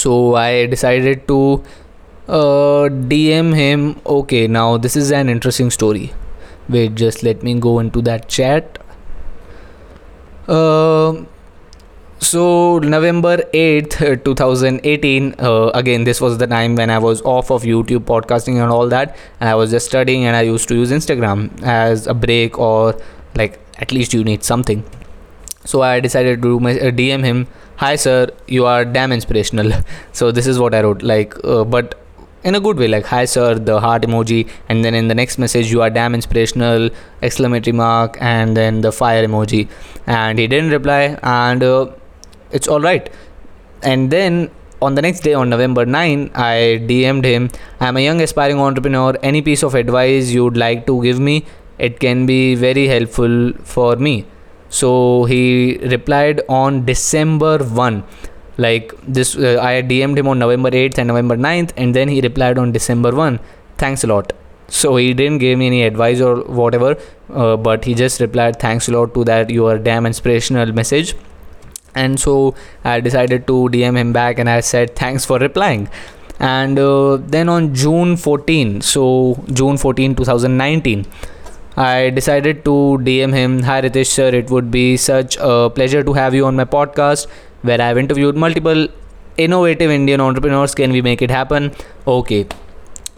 [0.00, 1.38] so i decided to
[2.28, 6.12] uh, dm him okay now this is an interesting story.
[6.68, 8.78] Wait just let me go into that chat.
[10.46, 11.24] Uh,
[12.20, 17.62] so november 8th 2018 uh, again this was the time when i was off of
[17.62, 19.16] youtube podcasting and all that.
[19.40, 22.94] And i was just studying and i used to use instagram as a break or
[23.34, 24.84] like at least you need something.
[25.64, 27.46] So i decided to dm him
[27.80, 29.72] hi sir you are damn inspirational.
[30.12, 31.94] So this is what i wrote like uh, but
[32.42, 35.38] in a good way like hi sir the heart emoji and then in the next
[35.38, 36.88] message you are damn inspirational
[37.22, 39.68] exclamatory mark and then the fire emoji.
[40.06, 41.92] And he didn't reply and uh,
[42.50, 43.10] it's all right.
[43.82, 44.50] And then
[44.82, 47.48] on the next day on november 9 i dm'd him
[47.80, 49.14] i'm a young aspiring entrepreneur.
[49.22, 51.44] Any piece of advice you'd like to give me
[51.78, 54.24] it can be very helpful for me
[54.68, 58.02] so he replied on december 1
[58.56, 62.20] like this uh, i dm'd him on november 8th and november 9th and then he
[62.20, 63.38] replied on december 1
[63.78, 64.32] thanks a lot.
[64.68, 66.96] So he didn't give me any advice or whatever
[67.32, 71.14] uh, but he just replied thanks a lot to that your damn inspirational message.
[71.94, 72.54] And so
[72.84, 75.88] i decided to dm him back and i said thanks for replying.
[76.38, 81.06] And uh, then on june 14 so june 14 2019
[81.78, 82.72] I decided to
[83.08, 83.62] DM him.
[83.62, 87.28] Hi Ritesh sir, it would be such a pleasure to have you on my podcast
[87.62, 88.88] where I've interviewed multiple
[89.36, 90.74] innovative Indian entrepreneurs.
[90.74, 91.70] Can we make it happen?
[92.04, 92.48] Okay.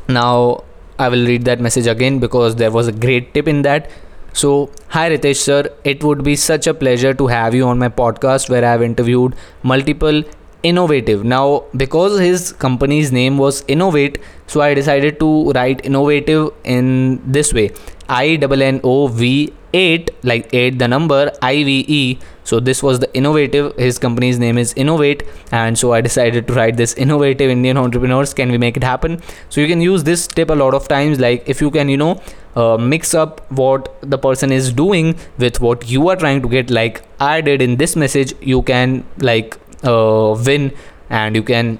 [0.08, 0.64] Now
[0.98, 3.90] I will read that message again because there was a great tip in that.
[4.34, 7.88] So, hi Ritesh sir, it would be such a pleasure to have you on my
[7.88, 10.22] podcast where I've interviewed multiple
[10.62, 17.20] innovative now because his company's name was innov8 so i decided to write innovative in
[17.24, 17.70] this way
[18.10, 22.18] I N N O V 8 like 8 the number IVE
[22.50, 23.76] so this was the innovative.
[23.76, 25.24] His company's name is innov8.
[25.52, 28.34] And so I decided to write this innovative Indian entrepreneurs.
[28.34, 29.22] Can we make it happen?
[29.50, 31.20] So you can use this tip a lot of times.
[31.20, 32.20] Like if you can you know
[32.56, 36.70] uh, mix up what the person is doing with what you are trying to get.
[36.70, 40.72] Like I did in this message you can like uh, win
[41.08, 41.78] and you can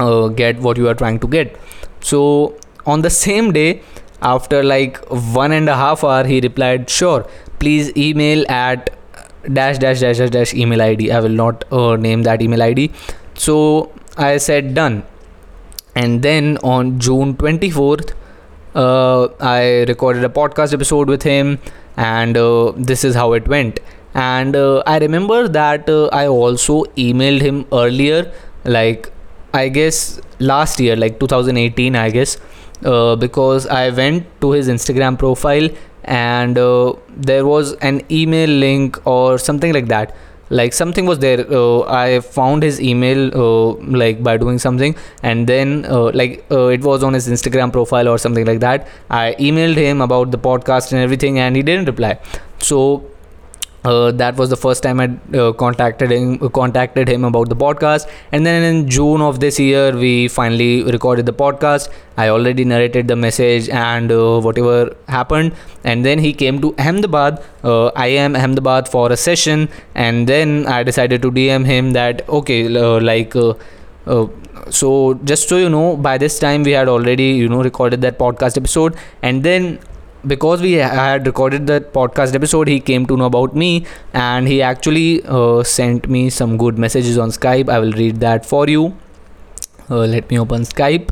[0.00, 1.56] uh, get what you are trying to get.
[2.00, 3.82] So on the same day
[4.22, 7.26] after like one and a half hour he replied sure
[7.58, 8.90] please email at
[9.52, 12.90] dash dash dash dash dash email id i will not uh, name that email id
[13.34, 15.04] so i said done.
[15.94, 18.12] And then on june 24th
[18.74, 21.58] uh, i recorded a podcast episode with him
[21.96, 23.80] and uh, this is how it went.
[24.14, 28.32] And uh, i remember that uh, i also emailed him earlier
[28.64, 29.10] like
[29.52, 32.38] i guess last year like 2018 i guess
[32.84, 35.68] uh, because I went to his Instagram profile
[36.04, 40.14] and uh, there was an email link or something like that.
[40.50, 45.46] Like something was there uh, i found his email uh, like by doing something and
[45.46, 48.86] then uh, like uh, it was on his instagram profile or something like that.
[49.08, 52.18] I emailed him about the podcast and everything and he didn't reply.
[52.58, 53.04] So
[53.84, 58.08] uh, that was the first time I uh, contacted him contacted him about the podcast.
[58.30, 61.88] And then in June of this year we finally recorded the podcast.
[62.16, 65.54] I already narrated the message and uh, whatever happened.
[65.84, 67.42] And then he came to Ahmedabad.
[67.64, 69.68] Uh, I am Ahmedabad for a session.
[69.94, 74.26] And then I decided to DM him that okay uh, like uh,
[74.70, 78.18] so just so you know by this time we had already you know recorded that
[78.18, 78.96] podcast episode.
[79.22, 79.78] And then
[80.26, 84.62] because we had recorded that podcast episode he came to know about me and he
[84.62, 87.68] actually uh, sent me some good messages on skype.
[87.68, 88.96] I will read that for you.
[89.90, 91.10] Uh, let me open skype.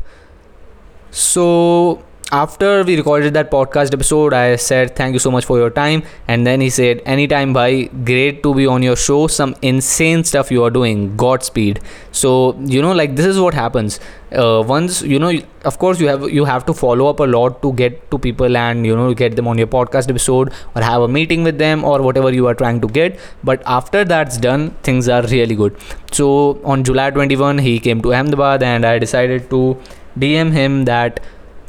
[1.11, 5.69] So after we recorded that podcast episode, I said thank you so much for your
[5.69, 6.03] time.
[6.27, 7.89] And then he said, Anytime, bye.
[8.05, 9.27] Great to be on your show.
[9.27, 11.17] Some insane stuff you are doing.
[11.17, 11.81] Godspeed.
[12.11, 13.99] So, you know, like this is what happens.
[14.31, 15.33] Uh, once you know,
[15.65, 18.55] of course, you have you have to follow up a lot to get to people
[18.55, 21.83] and you know get them on your podcast episode or have a meeting with them
[21.83, 23.19] or whatever you are trying to get.
[23.43, 25.75] But after that's done, things are really good.
[26.13, 29.77] So on July 21, he came to Ahmedabad and I decided to
[30.17, 31.19] DM him that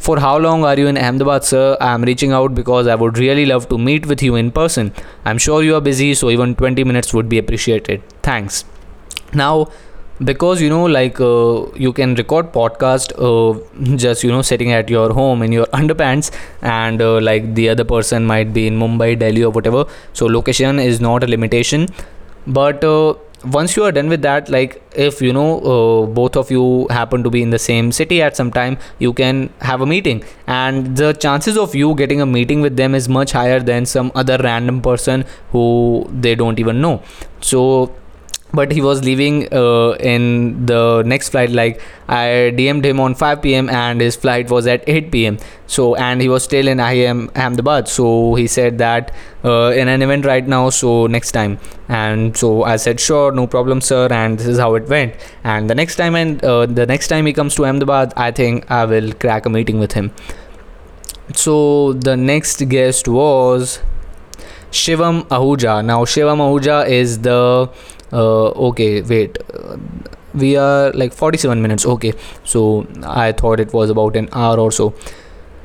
[0.07, 1.77] for how long are you in Ahmedabad, sir?
[1.81, 4.93] I am reaching out because I would really love to meet with you in person.
[5.25, 8.03] I'm sure you are busy, so even 20 minutes would be appreciated.
[8.23, 8.65] Thanks.
[9.33, 9.69] Now,
[10.25, 14.89] because you know like uh, you can record podcast uh, just you know sitting at
[14.89, 16.31] your home in your underpants
[16.63, 20.79] and uh, like the other person might be in mumbai delhi or whatever so location
[20.79, 21.89] is not a limitation
[22.47, 26.51] but uh, once you are done with that like if you know uh, both of
[26.51, 29.87] you happen to be in the same city at some time you can have a
[29.87, 30.23] meeting.
[30.47, 34.13] And the chances of you getting a meeting with them is much higher than some
[34.15, 37.03] other random person who they don't even know.
[37.41, 37.95] So
[38.55, 43.43] but he was leaving uh, in the next flight like i dm'd him on 5
[43.43, 45.39] p.m and his flight was at 8 p.m
[45.73, 47.89] so and he was still in IIM ahmedabad.
[47.89, 49.11] So he said that
[49.43, 51.59] uh, in an event right now so next time.
[51.89, 55.15] And so i said sure no problem sir and this is how it went.
[55.45, 58.71] And the next time and uh, the next time he comes to ahmedabad i think
[58.81, 60.13] i will crack a meeting with him.
[61.35, 63.81] So the next guest was
[64.71, 65.85] Shivam Ahuja.
[65.85, 67.71] Now, Shivam Ahuja is the
[68.13, 69.39] uh, okay wait.
[69.55, 69.77] Uh,
[70.35, 71.85] we are like 47 minutes.
[71.85, 72.13] Okay.
[72.45, 74.95] So i thought it was about an hour or so.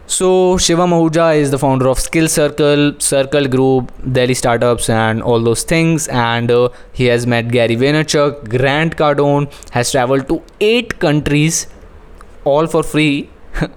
[0.07, 5.41] So Shivam Ahuja is the founder of Skill Circle, Circle Group, Delhi Startups, and all
[5.41, 6.07] those things.
[6.07, 11.67] And uh, he has met Gary Vaynerchuk, Grant Cardone, has traveled to eight countries,
[12.45, 13.29] all for free,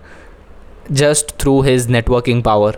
[0.93, 2.75] just through his networking power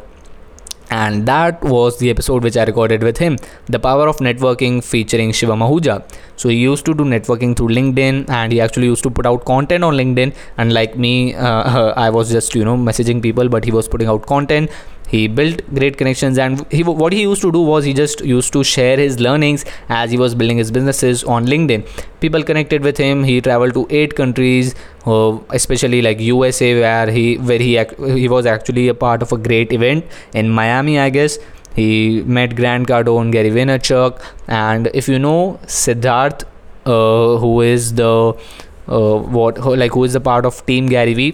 [1.00, 5.30] and that was the episode which I recorded with him The Power of Networking featuring
[5.30, 6.02] Shivam Ahuja.
[6.36, 9.44] So he used to do networking through LinkedIn and he actually used to put out
[9.44, 10.34] content on LinkedIn.
[10.58, 14.08] And like me, uh, I was just, you know, messaging people, but he was putting
[14.08, 14.70] out content
[15.12, 18.52] he built great connections and he what he used to do was he just used
[18.58, 19.64] to share his learnings
[20.00, 21.86] as he was building his businesses on linkedin.
[22.20, 24.74] People connected with him he traveled to eight countries
[25.06, 27.72] uh, especially like usa where he where he
[28.20, 30.04] he was actually a part of a great event.
[30.34, 31.38] In miami i guess
[31.74, 36.44] he met grant cardone gary vaynerchuk and if you know siddharth
[36.86, 38.12] uh, who is the
[38.88, 41.32] uh, what like who is the part of team gary vee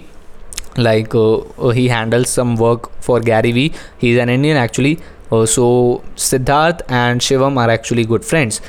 [0.79, 3.73] like uh, uh, he handles some work for Gary Vee.
[3.99, 4.99] He's an Indian actually.
[5.31, 8.61] Uh, so Siddharth and Shivam are actually good friends.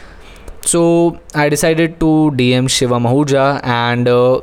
[0.65, 4.41] So I decided to DM Shivam Ahuja and uh,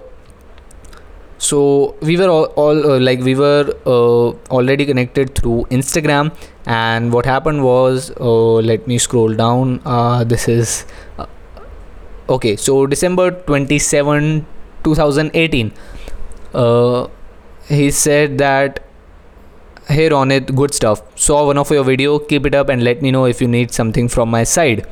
[1.39, 7.13] so we were all, all uh, like we were uh, already connected through instagram and
[7.13, 9.79] what happened was let me scroll down
[10.27, 10.87] this is
[12.31, 14.47] okay so december 27
[14.83, 15.73] 2018
[16.55, 17.07] uh,
[17.69, 18.83] he said that
[19.89, 23.11] hey ronit good stuff saw one of your video keep it up and let me
[23.11, 24.87] know if you need something from my side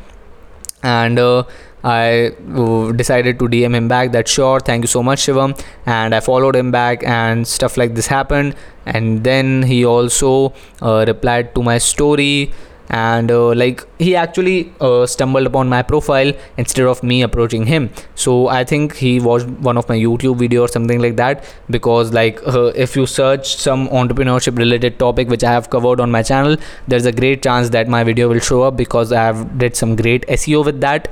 [0.83, 1.43] and uh,
[1.83, 5.59] I uh, decided to DM him back that sure, thank you so much, Shivam.
[5.85, 8.55] And I followed him back, and stuff like this happened.
[8.87, 12.53] And then he also uh, replied to my story
[12.91, 17.91] and uh, like he actually uh, stumbled upon my profile instead of me approaching him.
[18.15, 22.13] So i think he watched one of my youtube video or something like that because
[22.13, 26.23] like uh, if you search some entrepreneurship related topic which i have covered on my
[26.23, 26.57] channel
[26.89, 29.97] there's a great chance that my video will show up because i have did some
[29.97, 31.11] great seo with that.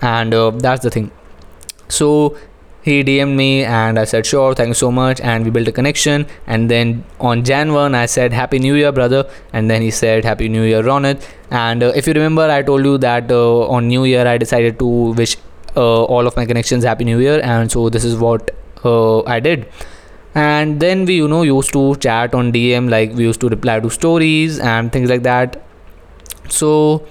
[0.00, 1.10] And uh, that's the thing.
[1.88, 2.38] So
[2.88, 5.20] he DM'd me and I said sure thank you so much.
[5.20, 6.26] And we built a connection.
[6.46, 9.28] And then on Jan 1 I said happy new year brother.
[9.52, 11.28] And then he said happy new year Ronit.
[11.50, 14.78] And uh, if you remember I told you that uh, on new year I decided
[14.78, 14.88] to
[15.20, 15.36] wish
[15.76, 17.40] uh, all of my connections happy new year.
[17.42, 18.50] And so this is what
[18.84, 19.68] uh, I did.
[20.34, 23.80] And then we you know used to chat on DM like we used to reply
[23.80, 25.62] to stories and things like that.
[26.48, 27.06] So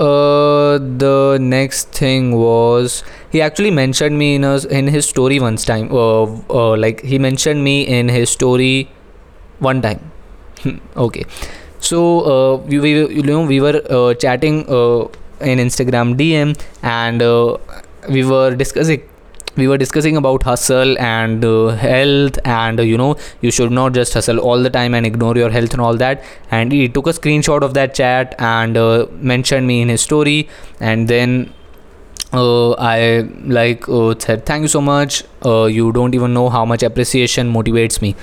[0.00, 5.64] uh, the next thing was he actually mentioned me in his in his story once
[5.64, 5.90] time.
[5.92, 6.24] Uh,
[6.60, 8.88] uh, like he mentioned me in his story
[9.58, 10.00] one time.
[10.96, 11.24] okay,
[11.80, 12.00] so
[12.32, 15.04] uh, we, we you know we were uh, chatting uh,
[15.40, 17.56] in Instagram DM and uh,
[18.08, 19.02] we were discussing
[19.60, 23.92] we were discussing about hustle and uh, health and uh, you know you should not
[23.92, 26.24] just hustle all the time and ignore your health and all that.
[26.50, 30.48] And he took a screenshot of that chat and uh, mentioned me in his story.
[30.80, 31.52] And then
[32.32, 35.24] uh, I like uh, said thank you so much.
[35.44, 38.14] Uh, you don't even know how much appreciation motivates me.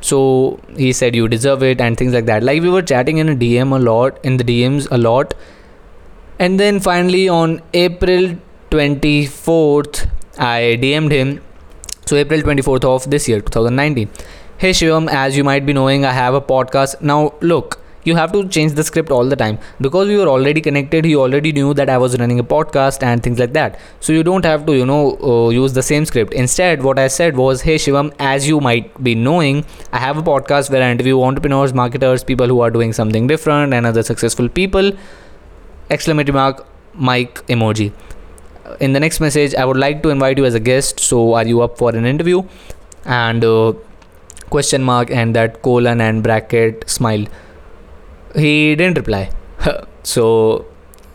[0.00, 2.42] So he said you deserve it and things like that.
[2.42, 5.34] Like we were chatting in a DM a lot in the DMs a lot.
[6.38, 8.36] And then finally on April
[8.70, 10.08] 24th
[10.38, 11.40] I DM'd him.
[12.06, 14.08] So April 24th of this year, 2019.
[14.58, 17.00] Hey Shivam, as you might be knowing, I have a podcast.
[17.00, 20.60] Now look, you have to change the script all the time because we were already
[20.60, 24.12] connected he already knew that i was running a podcast and things like that so
[24.12, 27.34] you don't have to you know uh, use the same script instead what i said
[27.36, 31.22] was hey shivam as you might be knowing i have a podcast where i interview
[31.22, 34.92] entrepreneurs marketers people who are doing something different and other successful people
[35.90, 37.90] exclamatory mark mic emoji
[38.80, 41.00] in the next message i would like to invite you as a guest.
[41.00, 42.42] So are you up for an interview?
[43.04, 43.74] And uh,
[44.50, 47.26] question mark and that colon and bracket smile.
[48.34, 49.30] He didn't reply.
[50.02, 50.66] So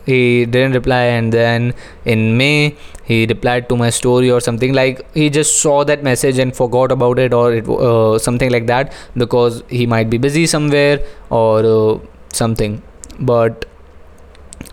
[0.04, 1.74] he didn't reply and then
[2.04, 6.38] in may he replied to my story or something like he just saw that message
[6.38, 10.46] and forgot about it or it uh, something like that because he might be busy
[10.46, 10.98] somewhere
[11.30, 11.98] or uh,
[12.32, 12.82] something.
[13.20, 13.66] But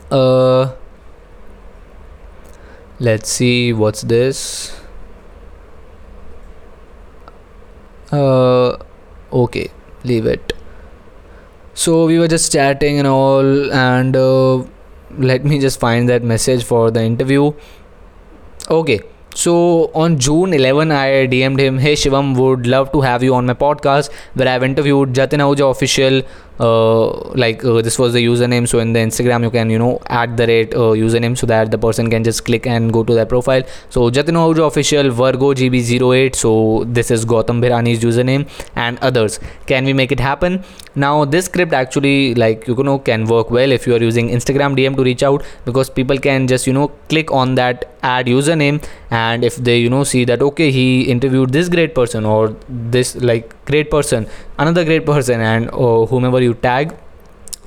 [0.10, 0.72] uh
[3.00, 4.80] let's see what's this?
[8.12, 8.78] Uh
[9.32, 9.70] okay
[10.04, 10.54] leave it.
[11.74, 14.64] So we were just chatting and all and uh,
[15.18, 17.52] let me just find that message for the interview.
[18.70, 19.02] Okay
[19.38, 23.46] so on June 11, I DM'd him, Hey Shivam, would love to have you on
[23.46, 26.24] my podcast where I've interviewed Jatin Ahuja official,
[26.60, 30.36] like uh, this was the username so in the instagram you can you know add
[30.38, 33.26] the rate uh, username so that the person can just click and go to their
[33.26, 33.64] profile.
[33.90, 39.40] So jatin Ahuja official virgo gb08 so this is gautam bhirani's username and others.
[39.66, 40.64] Can we make it happen?
[40.96, 44.76] Now this script actually like you know can work well if you are using instagram
[44.76, 48.84] dm to reach out because people can just you know click on that add username
[49.12, 53.16] and if they you know see that okay he interviewed this great person or this
[53.18, 56.96] like great person another great person and uh, whomever you tag.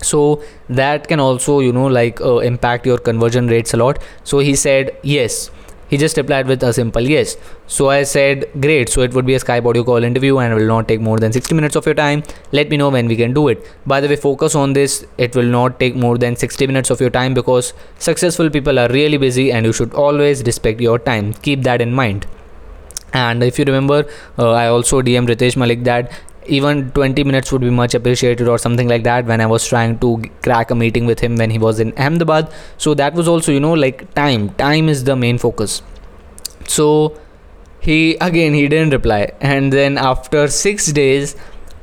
[0.03, 4.03] So that can also you know like uh, impact your conversion rates a lot.
[4.25, 5.51] So he said yes.
[5.89, 7.37] He just replied with a simple yes.
[7.67, 8.89] So i said great.
[8.89, 11.19] So it would be a skype audio call interview and it will not take more
[11.19, 12.23] than 60 minutes of your time.
[12.53, 13.67] Let me know when we can do it.
[13.87, 15.05] By the way focus on this.
[15.19, 18.89] It will not take more than 60 minutes of your time because successful people are
[18.89, 21.33] really busy and you should always respect your time.
[21.49, 22.27] Keep that in mind
[23.13, 24.07] and if you remember
[24.39, 26.13] uh, i also dm ritesh malik that
[26.47, 29.99] even 20 minutes would be much appreciated or something like that when i was trying
[29.99, 33.53] to crack a meeting with him when he was in ahmedabad so that was also
[33.53, 35.83] you know like time time is the main focus
[36.67, 37.19] so
[37.81, 41.37] he again he didn't reply and then after 6 days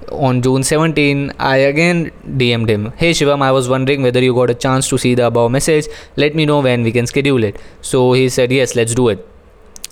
[0.10, 2.94] on June 17, I again DM'd him.
[2.96, 5.88] Hey Shivam, I was wondering whether you got a chance to see the above message.
[6.16, 7.60] Let me know when we can schedule it.
[7.82, 9.28] So he said, Yes, let's do it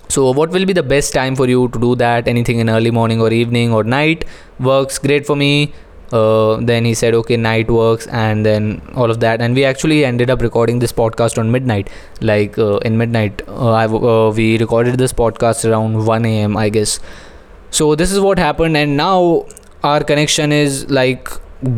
[0.08, 2.28] so what will be the best time for you to do that?
[2.28, 4.24] Anything in early morning or evening or night
[4.58, 5.72] works great for me.
[6.12, 9.40] Uh, then he said okay night works and then all of that.
[9.40, 11.90] And we actually ended up recording this podcast on midnight.
[12.20, 16.68] Like uh, in midnight uh, I, uh, we recorded this podcast around 1 a.m i
[16.68, 17.00] guess.
[17.70, 19.46] So this is what happened and now
[19.82, 21.28] our connection is like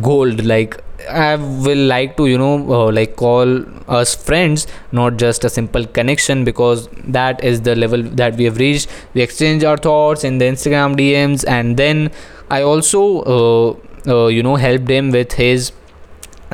[0.01, 0.45] gold.
[0.45, 5.49] Like i will like to you know uh, like call us friends not just a
[5.49, 8.89] simple connection because that is the level that we have reached.
[9.13, 12.11] We exchange our thoughts in the instagram dms and then
[12.49, 13.75] i also uh,
[14.07, 15.71] uh, you know helped him with his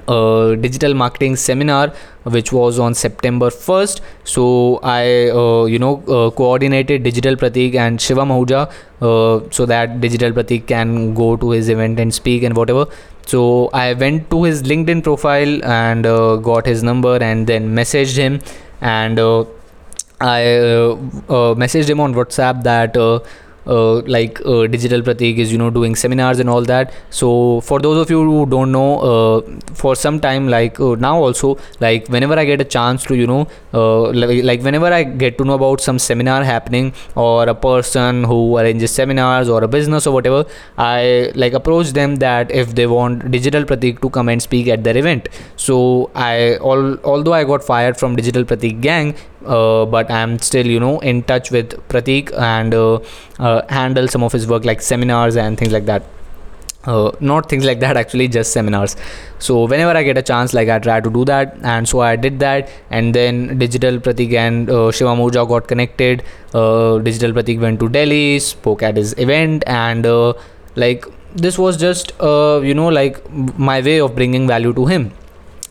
[0.08, 1.94] uh, digital marketing seminar
[2.24, 8.00] which was on september 1st so i uh, you know uh, coordinated digital pratik and
[8.00, 8.62] shivam ahuja
[9.02, 12.86] uh, so that digital pratik can go to his event and speak and whatever
[13.26, 18.18] so i went to his linkedin profile and uh, got his number and then messaged
[18.18, 18.42] him.
[18.82, 19.46] And uh,
[20.22, 20.42] i
[21.64, 22.98] messaged him on whatsapp that
[23.68, 26.94] uh, like uh, digital pratik is you know doing seminars and all that.
[27.10, 29.42] So for those of you who don't know uh,
[29.74, 33.28] for some time like uh, now also like whenever i get a chance to you
[33.32, 34.12] know uh,
[34.52, 38.92] like whenever i get to know about some seminar happening or a person who arranges
[38.92, 40.46] seminars or a business or whatever
[40.78, 44.84] i like approach them that if they want digital pratik to come and speak at
[44.84, 45.30] their event.
[45.56, 50.66] So i all although i got fired from digital pratik gang uh, but I'm still
[50.66, 53.00] you know in touch with Pratik and uh,
[53.40, 56.04] uh, handle some of his work like seminars and things like that.
[56.86, 58.96] Uh, not things like that actually just seminars.
[59.40, 61.58] So whenever i get a chance like i try to do that.
[61.64, 62.70] And so i did that.
[62.90, 66.24] And then digital pratik and uh, shivam Ahuja got connected.
[66.54, 69.64] Uh, digital pratik went to delhi spoke at his event.
[69.66, 70.34] And uh,
[70.76, 75.12] like this was just you know like my way of bringing value to him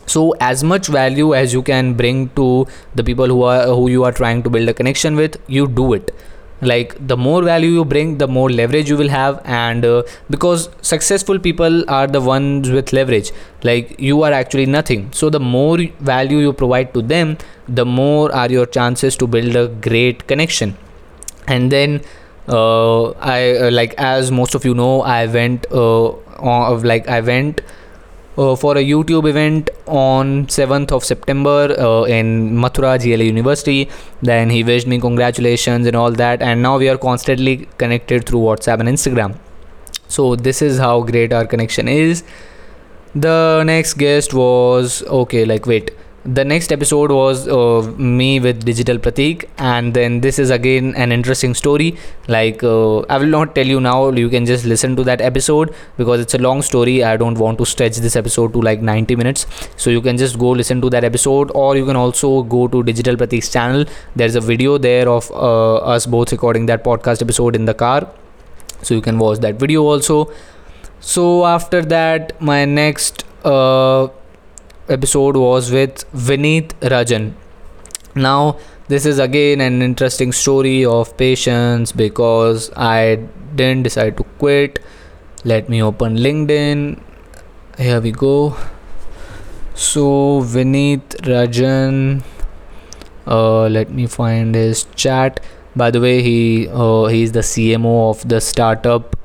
[0.06, 4.04] so as much value as you can bring to the people who are who you
[4.04, 6.14] are trying to build a connection with you do it.
[6.60, 10.68] Like the more value you bring the more leverage you will have and uh, because
[10.80, 13.32] successful people are the ones with leverage.
[13.62, 15.12] Like you are actually nothing.
[15.12, 17.36] So the more value you provide to them
[17.68, 20.76] the more are your chances to build a great connection.
[21.46, 22.00] And then
[22.48, 27.20] uh, i uh, like as most of you know i went uh, on, like i
[27.20, 27.62] went
[28.36, 33.88] uh, for a YouTube event on 7th of September uh, in Mathura GLA University.
[34.22, 38.40] Then he wished me congratulations and all that, and now we are constantly connected through
[38.40, 39.38] WhatsApp and Instagram.
[40.08, 42.24] So, this is how great our connection is.
[43.14, 45.90] The next guest was okay, like, wait
[46.24, 51.12] the next episode was uh, me with digital pratik and then this is again an
[51.12, 51.98] interesting story.
[52.28, 55.74] Like uh, i will not tell you now you can just listen to that episode
[55.98, 57.04] because it's a long story.
[57.04, 59.46] I don't want to stretch this episode to like 90 minutes.
[59.76, 62.82] So you can just go listen to that episode or you can also go to
[62.82, 63.84] digital pratik's channel.
[64.16, 68.08] There's a video there of uh, us both recording that podcast episode in the car.
[68.80, 70.32] So you can watch that video also.
[71.00, 74.08] So after that my next uh
[74.88, 77.32] episode was with Vineet Rajan.
[78.14, 78.58] Now,
[78.88, 83.16] this is again an interesting story of patience because I
[83.54, 84.78] didn't decide to quit.
[85.44, 87.00] Let me open LinkedIn.
[87.78, 88.56] Here we go.
[89.74, 92.22] So, Vineet Rajan.
[93.26, 95.40] Uh, let me find his chat.
[95.74, 99.16] By the way, he uh, he's the CMO of the startup.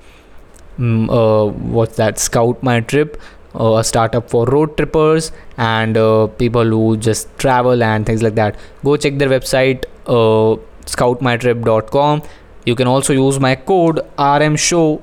[0.80, 2.18] Um, uh, what's that?
[2.18, 3.22] Scout My Trip
[3.56, 8.36] uh, a startup for road trippers and uh, people who just travel and things like
[8.36, 8.56] that.
[8.84, 12.24] Go check their website uh, scoutmytrip.com
[12.66, 15.02] you can also use my code rm show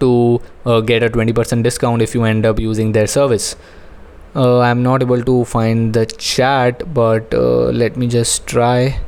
[0.00, 3.56] to uh, get a 20% discount if you end up using their service.
[4.36, 9.00] Uh, i'm not able to find the chat but uh, let me just try.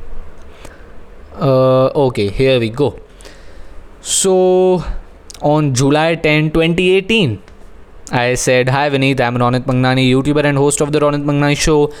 [1.39, 2.99] Okay here we go.
[4.01, 4.83] So
[5.41, 7.41] on july 10 2018
[8.11, 11.93] I said, Hi Vineet, I'm Ronit Mangnani, YouTuber and host of The Ronit Mangnani Show,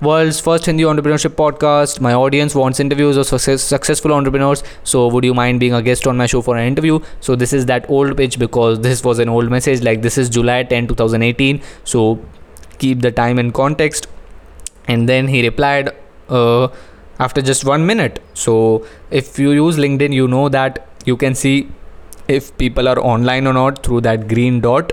[0.00, 2.00] world's first Hindi entrepreneurship podcast.
[2.00, 4.62] My audience wants interviews of success, successful entrepreneurs.
[4.82, 7.00] So, would you mind being a guest on my show for an interview?
[7.20, 9.82] So, this is that old pitch because this was an old message.
[9.82, 11.60] Like, this is July 10, 2018.
[11.84, 12.18] So,
[12.78, 14.06] keep the time in context.
[14.86, 15.90] And then he replied,
[16.30, 16.68] uh,
[17.18, 18.22] after just one minute.
[18.32, 21.70] So, if you use LinkedIn, you know that you can see
[22.26, 24.92] if people are online or not through that green dot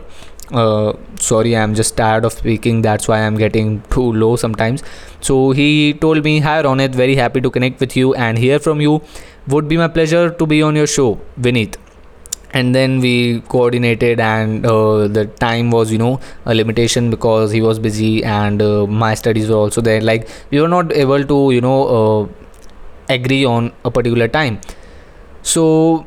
[0.51, 2.81] uh, sorry i'm just tired of speaking.
[2.81, 4.83] That's why i'm getting too low sometimes.
[5.21, 8.81] So he told me hi ronit very happy to connect with you and hear from
[8.81, 9.01] you.
[9.47, 11.75] Would be my pleasure to be on your show vineet
[12.53, 17.61] and then we coordinated and uh, the time was you know a limitation because he
[17.61, 20.01] was busy and uh, my studies were also there.
[20.01, 22.27] Like we were not able to you know uh,
[23.13, 24.59] agree on a particular time.
[25.43, 26.05] So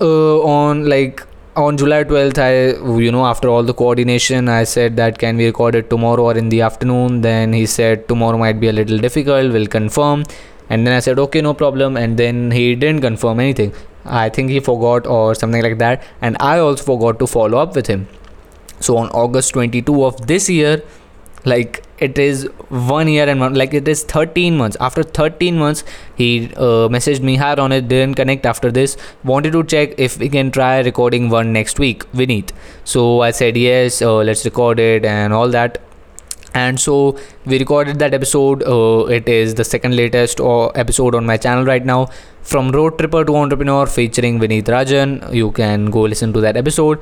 [0.00, 1.22] uh, on like
[1.56, 5.46] on July 12th, I, you know, after all the coordination, I said that can we
[5.46, 7.22] record it tomorrow or in the afternoon?
[7.22, 10.24] Then he said tomorrow might be a little difficult, we'll confirm.
[10.68, 11.96] And then I said, okay, no problem.
[11.96, 13.72] And then he didn't confirm anything.
[14.04, 16.02] I think he forgot or something like that.
[16.22, 18.06] And I also forgot to follow up with him.
[18.78, 20.82] So on August 22 of this year,
[21.44, 24.76] like it is one year and one like it is 13 months.
[24.80, 25.84] After 13 months
[26.16, 28.96] he uh, messaged me hard on it didn't connect after this.
[29.24, 32.50] Wanted to check if we can try recording one next week vineet.
[32.84, 35.80] So i said yes uh, let's record it and all that.
[36.52, 37.16] And so
[37.46, 41.64] we recorded that episode uh, it is the second latest uh, episode on my channel
[41.64, 42.08] right now.
[42.42, 46.98] From road tripper to entrepreneur featuring vineet rajan you can go listen to that episode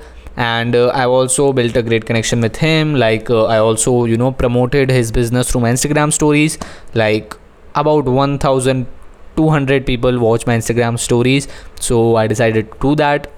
[0.47, 2.95] and uh, i've also built a great connection with him.
[2.95, 6.59] Like uh, i also you know promoted his business through my instagram stories.
[6.95, 7.35] Like
[7.75, 11.49] about 1200 people watch my instagram stories.
[11.81, 13.31] So i decided to do that.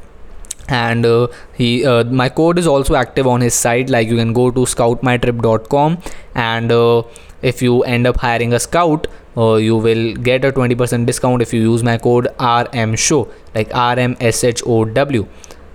[0.68, 3.88] And uh, he uh, my code is also active on his site.
[3.90, 5.98] Like you can go to scoutmytrip.com
[6.34, 7.02] and uh,
[7.42, 11.54] if you end up hiring a scout uh, you will get a 20% discount if
[11.54, 15.26] you use my code rm show like rmshow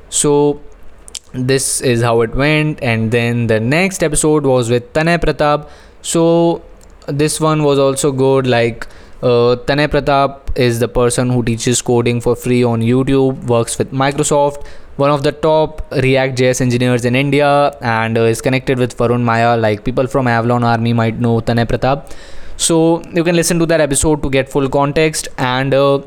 [0.09, 0.61] so
[1.35, 2.81] this is how it went.
[2.81, 5.69] And then the next episode was with tanay pratap.
[6.01, 6.61] So
[7.07, 8.47] this one was also good.
[8.47, 8.87] Like
[9.21, 13.91] uh, tanay pratap is the person who teaches coding for free on youtube works with
[13.91, 14.65] microsoft
[14.97, 17.49] one of the top react js engineers in india
[17.81, 19.59] and uh, is connected with varun mayya.
[19.59, 22.11] Like people from avalon army might know tanay pratap.
[22.57, 25.27] So you can listen to that episode to get full context.
[25.37, 25.99] And uh,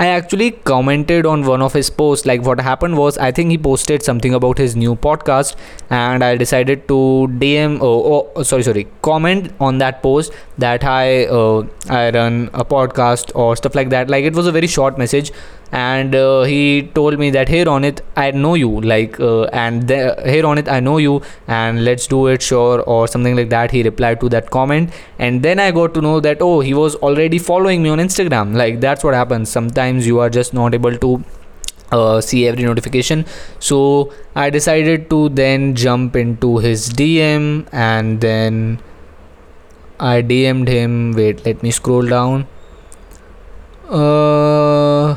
[0.00, 2.24] I actually commented on one of his posts.
[2.24, 5.56] Like, what happened was, I think he posted something about his new podcast,
[5.90, 6.98] and I decided to
[7.40, 7.78] DM.
[7.80, 13.32] Oh, oh sorry, sorry, comment on that post that I uh, I run a podcast
[13.34, 14.08] or stuff like that.
[14.08, 15.32] Like, it was a very short message,
[15.70, 20.40] and uh, he told me that hey Ronit i know you like uh, and hey
[20.42, 23.70] Ronit i know you and let's do it sure or something like that.
[23.70, 24.92] He replied to that comment.
[25.18, 28.54] And then i got to know that oh he was already following me on instagram.
[28.56, 29.50] Like that's what happens.
[29.50, 31.24] Sometimes you are just not able to
[31.92, 33.26] uh, see every notification.
[33.58, 38.80] So i decided to then jump into his dm and then
[40.00, 41.12] i dm'd him.
[41.12, 42.46] Wait let me scroll down.
[43.90, 45.16] Uh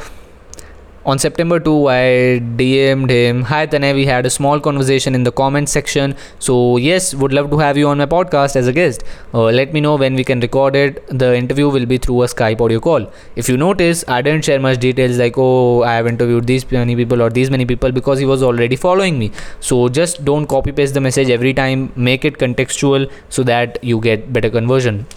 [1.06, 5.32] on September 2, I DM'd him, Hi Tanay, we had a small conversation in the
[5.32, 6.16] comment section.
[6.40, 9.04] So, yes, would love to have you on my podcast as a guest.
[9.34, 11.06] Uh, let me know when we can record it.
[11.08, 13.12] The interview will be through a Skype audio call.
[13.36, 16.96] If you notice, I didn't share much details like, oh, I have interviewed these many
[16.96, 19.32] people or these many people because he was already following me.
[19.60, 24.00] So, just don't copy paste the message every time, make it contextual so that you
[24.00, 25.08] get better conversion.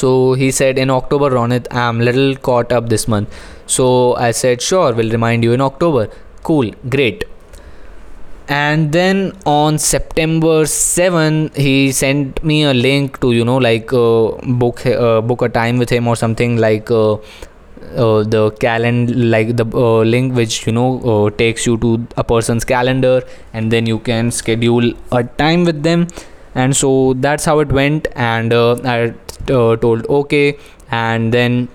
[0.00, 3.28] So he said in October, Ronit, I'm little caught up this month.
[3.66, 6.08] So I said, sure, we'll remind you in October.
[6.42, 7.24] Cool, great.
[8.48, 14.32] And then on September 7, he sent me a link to, you know, like uh,
[14.64, 19.56] book uh, book a time with him or something like uh, uh, the calendar, like
[19.56, 23.22] the uh, link which, you know, uh, takes you to a person's calendar
[23.54, 26.06] and then you can schedule a time with them.
[26.54, 28.08] And so that's how it went.
[28.14, 29.14] And I
[29.46, 30.58] told okay.
[30.90, 31.68] And then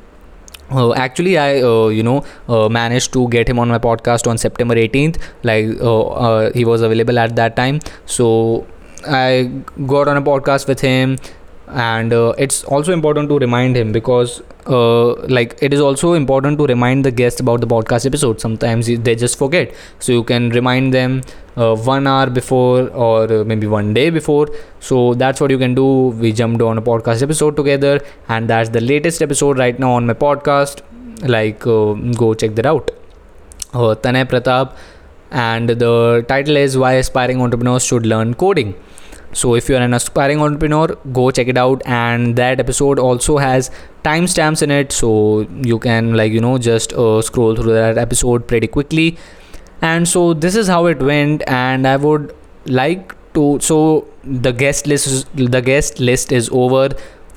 [0.72, 4.38] uh, actually i uh, you know uh, managed to get him on my podcast on
[4.38, 8.68] september 18th like uh, uh, he was available at that time so
[9.08, 9.52] i
[9.88, 11.18] got on a podcast with him
[11.70, 16.58] and uh, it's also important to remind him because uh, like it is also important
[16.60, 19.74] to remind the guests about the podcast episode sometimes they just forget.
[20.00, 21.22] So you can remind them
[21.58, 24.48] uh, one hour before or maybe one day before.
[24.80, 25.88] So that's what you can do.
[26.26, 30.06] We jumped on a podcast episode together and that's the latest episode right now on
[30.06, 30.82] my podcast.
[31.22, 31.94] Like uh,
[32.24, 32.92] go check that out.
[33.74, 34.76] Uh, tanay pratap
[35.32, 38.74] and the title is why aspiring entrepreneurs should learn coding
[39.34, 41.82] so if you're an aspiring entrepreneur, go check it out.
[41.86, 43.70] And that episode also has
[44.04, 48.48] timestamps in it, so you can like you know just uh, scroll through that episode
[48.48, 49.18] pretty quickly.
[49.82, 53.60] And so this is how it went, and I would like to.
[53.62, 56.90] So the guest list, is, the guest list is over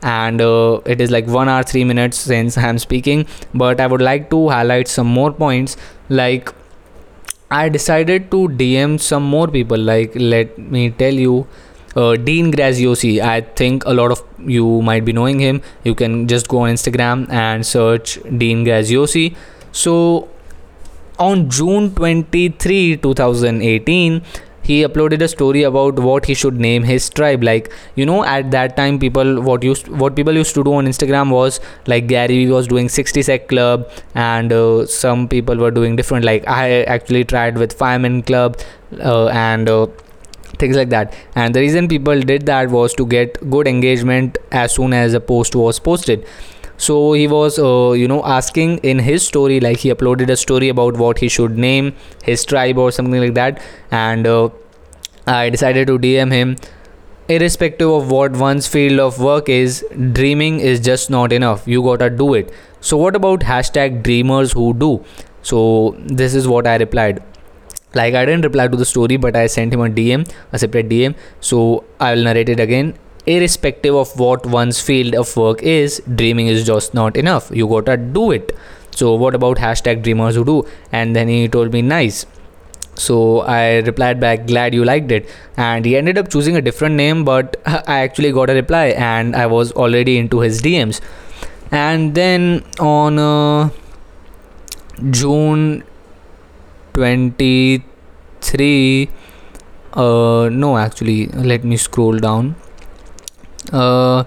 [0.03, 3.25] and uh, it is like 1 hour 3 minutes since i'm speaking
[3.55, 5.77] but i would like to highlight some more points
[6.09, 6.53] like
[7.51, 11.47] i decided to dm some more people like let me tell you
[11.97, 13.21] uh, Dean Graziosi.
[13.21, 15.63] I think a lot of you might be knowing him.
[15.85, 19.35] You can just go on Instagram and search Dean Graziosi.
[19.73, 20.29] So
[21.19, 24.23] on June 23, 2018,
[24.63, 28.51] he uploaded a story about what he should name his tribe like you know at
[28.53, 32.47] that time people what used what people used to do on instagram was like gary
[32.47, 37.25] was doing 60 sec club and uh, some people were doing different like i actually
[37.25, 38.57] tried with fireman club
[39.01, 39.87] uh, and uh,
[40.63, 41.15] things like that.
[41.35, 45.21] And the reason people did that was to get good engagement as soon as a
[45.21, 46.27] post was posted.
[46.77, 50.69] So he was uh, you know asking in his story like he uploaded a story
[50.69, 51.95] about what he should name
[52.25, 53.63] his tribe or something like that.
[53.91, 54.51] And uh,
[55.33, 56.55] i decided to dm him
[57.35, 59.85] irrespective of what one's field of work is
[60.19, 61.67] dreaming is just not enough.
[61.67, 62.53] You gotta do it.
[62.81, 65.05] So what about hashtag dreamers who do?
[65.43, 67.23] So this is what i replied
[67.95, 70.89] like i didn't reply to the story but i sent him a dm a separate
[70.89, 72.95] dm so i will narrate it again.
[73.25, 77.53] Irrespective of what one's field of work is dreaming is just not enough.
[77.55, 78.51] You gotta do it.
[78.97, 80.67] So what about hashtag dreamers who do?
[80.91, 82.27] And then he told me nice.
[82.97, 85.29] So i replied back glad you liked it.
[85.57, 89.37] And he ended up choosing a different name but i actually got a reply and
[89.37, 91.01] i was already into his dms
[91.71, 93.71] and then on uh,
[95.11, 95.83] june
[96.95, 99.11] 23
[99.95, 102.57] uh no actually let me scroll down.
[103.73, 104.25] Uh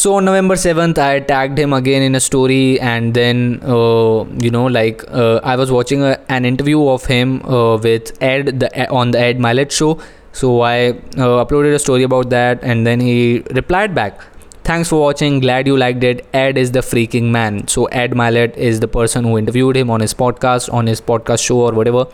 [0.00, 4.50] so on november 7th i tagged him again in a story and then uh, you
[4.56, 8.88] know like uh, i was watching a, an interview of him uh, with ed the
[8.90, 9.98] on the ed Mylett show.
[10.32, 14.20] So i uh, uploaded a story about that and then he replied back
[14.68, 15.40] Thanks for watching.
[15.40, 16.26] Glad you liked it.
[16.34, 17.66] Ed is the freaking man.
[17.68, 21.42] So Ed Mylett is the person who interviewed him on his podcast, on his podcast
[21.42, 22.04] show or whatever.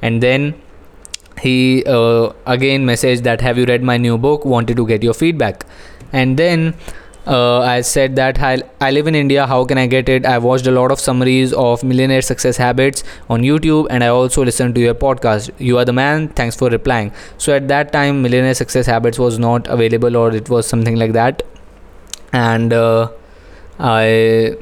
[0.00, 0.54] And then
[1.40, 4.44] he uh, again messaged that have you read my new book?
[4.44, 5.66] Wanted to get your feedback.
[6.12, 6.76] And then
[7.26, 9.44] uh, I said that I, I live in India.
[9.44, 10.24] How can I get it?
[10.24, 14.44] I watched a lot of summaries of millionaire success habits on YouTube, and I also
[14.44, 15.50] listened to your podcast.
[15.58, 16.28] You are the man.
[16.28, 17.10] Thanks for replying.
[17.38, 21.12] So at that time, millionaire success habits was not available, or it was something like
[21.14, 21.42] that
[22.34, 23.08] and uh,
[23.78, 24.56] I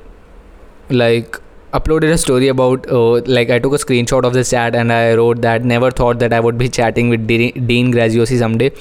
[0.90, 1.38] like
[1.72, 5.14] uploaded a story about uh, like I took a screenshot of this chat and I
[5.14, 8.72] wrote that never thought that I would be chatting with Dean Graziosi someday.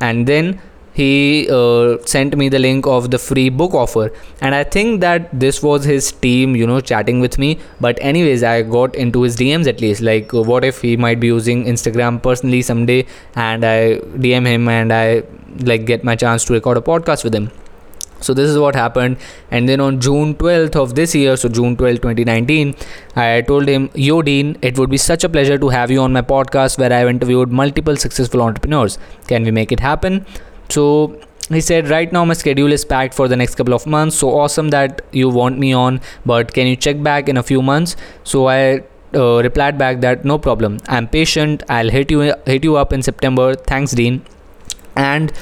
[0.00, 0.60] And then
[0.92, 4.12] he uh, sent me the link of the free book offer.
[4.40, 7.58] And i think that this was his team you know chatting with me.
[7.80, 10.02] But anyways i got into his dms at least.
[10.02, 13.76] Like what if he might be using instagram personally someday and i
[14.24, 15.22] dm him and i
[15.72, 17.50] like get my chance to record a podcast with him
[18.26, 19.16] so this is what happened.
[19.50, 22.74] And then on june 12th of this year so june 12 2019
[23.24, 26.12] i told him yo dean it would be such a pleasure to have you on
[26.18, 28.98] my podcast where i've interviewed multiple successful entrepreneurs.
[29.28, 30.26] Can we make it happen?
[30.68, 34.16] So he said right now my schedule is packed for the next couple of months.
[34.16, 37.62] So awesome that you want me on but can you check back in a few
[37.62, 37.96] months?
[38.24, 38.82] So i
[39.14, 40.78] uh, replied back that no problem.
[40.88, 41.62] I'm patient.
[41.68, 43.54] I'll hit you hit you up in september.
[43.54, 44.22] Thanks dean.
[44.96, 45.32] And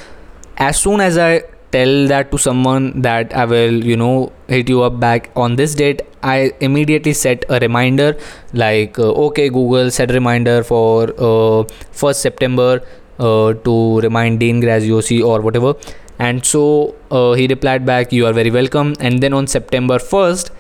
[0.57, 1.43] as soon as i
[1.75, 5.75] tell that to someone that I will, you know, hit you up back on this
[5.75, 8.17] date, I immediately set a reminder
[8.53, 11.65] like, uh, okay, Google, set reminder for uh,
[12.03, 12.81] 1st September
[13.19, 15.75] uh, to remind Dean Graziosi or whatever.
[16.19, 18.95] And so uh, he replied back, You are very welcome.
[19.01, 20.51] And then on September 1st,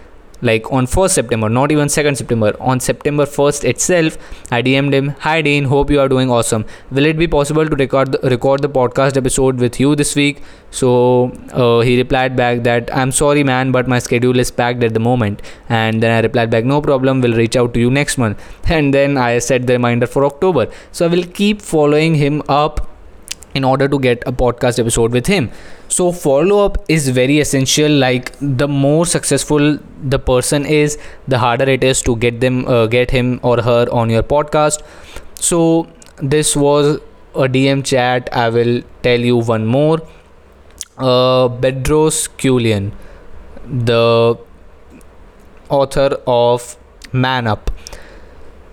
[0.42, 4.18] like on 1st September, not even 2nd September, on September 1st itself,
[4.50, 6.64] I DM'd him, Hi Dean, hope you are doing awesome.
[6.90, 10.42] Will it be possible to record the, record the podcast episode with you this week?
[10.70, 14.94] So uh, he replied back that I'm sorry, man, but my schedule is packed at
[14.94, 15.42] the moment.
[15.68, 18.40] And then I replied back, No problem, we'll reach out to you next month.
[18.74, 20.68] And then I set the reminder for October.
[20.90, 22.93] So I will keep following him up
[23.54, 25.50] in order to get a podcast episode with him.
[25.88, 27.90] So follow up is very essential.
[27.90, 30.98] Like the more successful the person is
[31.28, 34.82] the harder it is to get them uh, get him or her on your podcast.
[35.34, 35.88] So
[36.22, 36.96] this was
[37.34, 38.28] a dm chat.
[38.32, 40.00] I will tell you one more.
[40.96, 42.92] Uh, bedros Keuilian,
[43.66, 44.38] the
[45.68, 46.76] author of
[47.12, 47.70] man up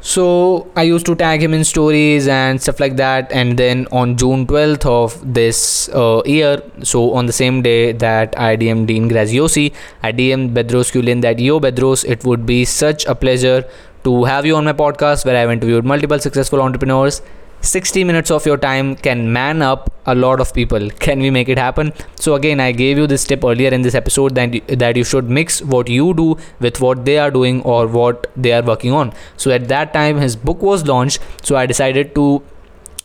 [0.01, 3.31] so i used to tag him in stories and stuff like that.
[3.31, 8.37] And then on june 12th of this uh, year so on the same day that
[8.37, 9.71] i dm dean graziosi
[10.01, 13.63] i dm bedros Keuilian that yo bedros it would be such a pleasure
[14.03, 17.21] to have you on my podcast where i've interviewed multiple successful entrepreneurs
[17.61, 20.89] 60 minutes of your time can man up a lot of people.
[20.89, 21.93] Can we make it happen?
[22.15, 25.29] So again i gave you this tip earlier in this episode that that you should
[25.29, 29.13] mix what you do with what they are doing or what they are working on.
[29.37, 31.19] So at that time his book was launched.
[31.43, 32.41] So i decided to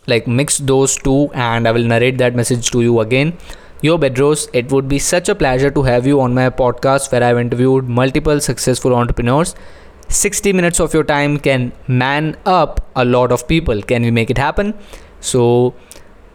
[0.06, 3.36] like mix those two and i will narrate that message to you again.
[3.82, 7.22] Yo Bedros, it would be such a pleasure to have you on my podcast where
[7.22, 9.54] I've interviewed multiple successful entrepreneurs
[10.08, 13.82] 60 minutes of your time can man up a lot of people.
[13.82, 14.74] Can we make it happen?
[15.20, 15.74] So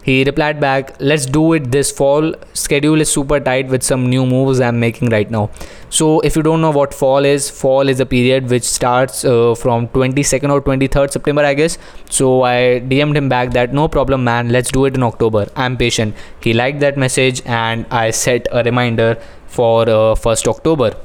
[0.03, 2.33] he replied back, Let's do it this fall.
[2.53, 5.51] Schedule is super tight with some new moves I'm making right now.
[5.89, 9.53] So, if you don't know what fall is, fall is a period which starts uh,
[9.55, 11.77] from 22nd or 23rd September, I guess.
[12.09, 15.47] So, I DM'd him back that no problem, man, let's do it in October.
[15.55, 16.15] I'm patient.
[16.39, 20.95] He liked that message and I set a reminder for uh, 1st October.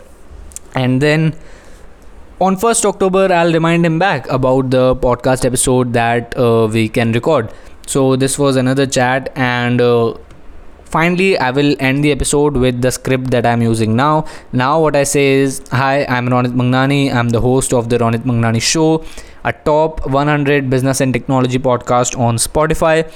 [0.75, 1.35] And then
[2.41, 7.13] on 1st October, I'll remind him back about the podcast episode that uh, we can
[7.13, 7.51] record.
[7.87, 10.15] So this was another chat and uh,
[10.85, 14.25] finally i will end the episode with the script that i'm using now.
[14.53, 17.13] Now what i say is hi i'm ronit mangnani.
[17.13, 19.05] I'm the host of the ronit mangnani show
[19.45, 23.11] a top 100 business and technology podcast on spotify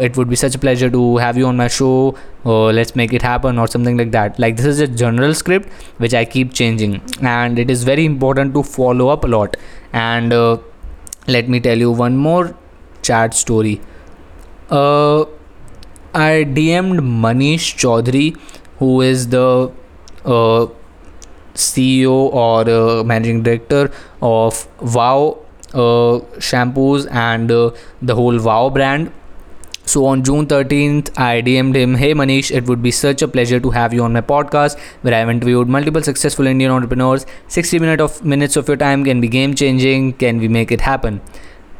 [0.00, 2.16] it would be such a pleasure to have you on my show
[2.46, 5.68] uh, let's make it happen or something like that like this is a general script
[5.98, 9.56] which i keep changing and it is very important to follow up a lot
[9.92, 10.56] and uh,
[11.26, 12.56] let me tell you one more
[13.02, 13.80] chat story.
[14.70, 15.24] Uh,
[16.14, 18.36] I DM'd Manish Chaudhary,
[18.78, 19.70] who is the
[20.24, 20.66] uh,
[21.54, 23.90] CEO or uh, managing director
[24.22, 25.38] of Wow
[25.74, 27.70] uh, shampoos and uh,
[28.00, 29.12] the whole Wow brand.
[29.88, 33.58] So on June 13th, I DM'd him, Hey Manish, it would be such a pleasure
[33.58, 37.24] to have you on my podcast where I've interviewed multiple successful Indian entrepreneurs.
[37.46, 40.12] 60 minutes of minutes of your time can be game changing.
[40.24, 41.22] Can we make it happen?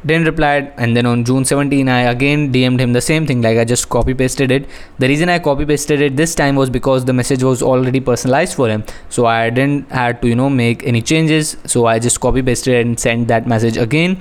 [0.07, 3.59] didn't reply and then on june 17 i again dm'd him the same thing like
[3.59, 4.69] i just copy pasted it
[5.01, 8.55] the reason i copy pasted it this time was because the message was already personalized
[8.55, 12.21] for him so i didn't had to you know make any changes so i just
[12.21, 14.17] copy pasted and sent that message again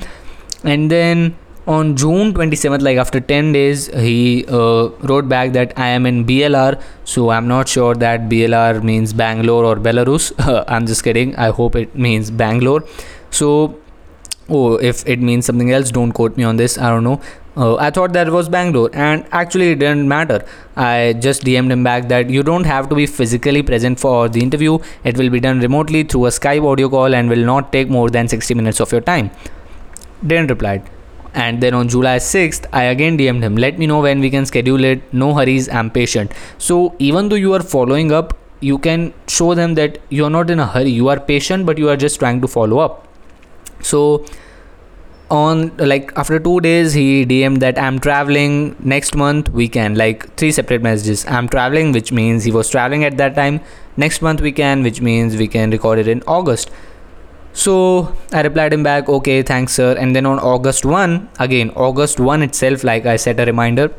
[0.63, 1.37] and then
[1.67, 6.25] on june 27th like after 10 days he uh, wrote back that i am in
[6.25, 10.31] blr so i'm not sure that blr means bangalore or belarus.
[10.67, 11.35] I'm just kidding.
[11.35, 12.83] I hope it means bangalore.
[13.29, 13.79] So
[14.49, 16.77] oh if it means something else don't quote me on this.
[16.77, 17.21] I don't know.
[17.57, 20.43] Uh, i thought that was bangalore and actually it didn't matter.
[20.75, 24.41] I just dm'd him back that you don't have to be physically present for the
[24.41, 24.77] interview.
[25.03, 28.09] It will be done remotely through a skype audio call and will not take more
[28.09, 29.31] than 60 minutes of your time.
[30.25, 30.83] Didn't reply
[31.45, 33.57] and then on July 6th, I again DM'd him.
[33.57, 35.13] Let me know when we can schedule it.
[35.13, 36.31] No hurries, I'm patient.
[36.57, 40.59] So, even though you are following up, you can show them that you're not in
[40.59, 40.89] a hurry.
[40.89, 43.03] You are patient, but you are just trying to follow up
[43.81, 44.25] so
[45.29, 50.51] on like after two days he dm'd that i'm traveling next month weekend like three
[50.51, 53.59] separate messages i'm traveling which means he was traveling at that time
[53.97, 56.71] next month we can which means we can record it in august
[57.61, 57.75] so
[58.39, 59.95] i replied him back okay thanks sir.
[59.97, 63.91] And then on august 1 again august 1 itself like i set a reminder.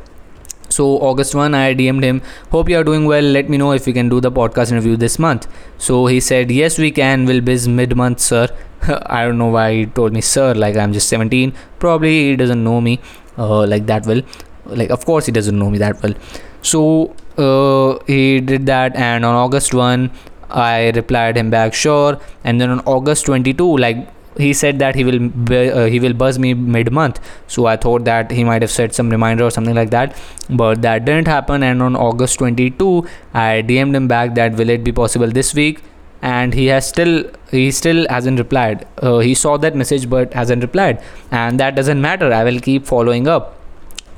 [0.68, 2.22] So august 1 i dm'd him
[2.52, 3.22] hope you are doing well.
[3.38, 5.48] Let me know if we can do the podcast interview this month.
[5.78, 7.24] So he said yes we can.
[7.24, 8.46] We'll biz mid month sir.
[9.18, 12.62] I don't know why he told me sir like I'm just 17 probably he doesn't
[12.62, 13.00] know me
[13.36, 14.22] uh, like that well.
[14.66, 16.14] Like of course he doesn't know me that well.
[16.62, 20.10] So uh, he did that and on August 1
[20.50, 22.20] I replied him back sure.
[22.44, 24.08] And then on August 22 like
[24.38, 25.20] he said that he will
[25.52, 28.94] uh, he will buzz me mid month so i thought that he might have set
[28.94, 30.16] some reminder or something like that.
[30.48, 31.62] But that didn't happen.
[31.62, 35.82] And on august 22 i dm'd him back that will it be possible this week?
[36.22, 38.86] And he has still he still hasn't replied.
[39.02, 41.02] Uh, he saw that message but hasn't replied.
[41.30, 42.32] And that doesn't matter.
[42.32, 43.57] I will keep following up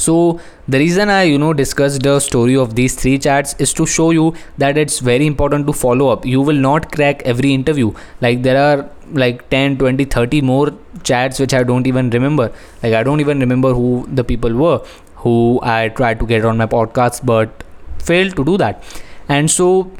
[0.00, 3.86] so the reason i you know discussed the story of these three chats is to
[3.86, 6.24] show you that it's very important to follow up.
[6.24, 7.92] You will not crack every interview.
[8.20, 10.72] Like there are like 10 20 30 more
[11.02, 12.52] chats which i don't even remember.
[12.82, 14.80] Like i don't even remember who the people were
[15.22, 17.64] who i tried to get on my podcast but
[17.98, 18.82] failed to do that.
[19.28, 19.90] And so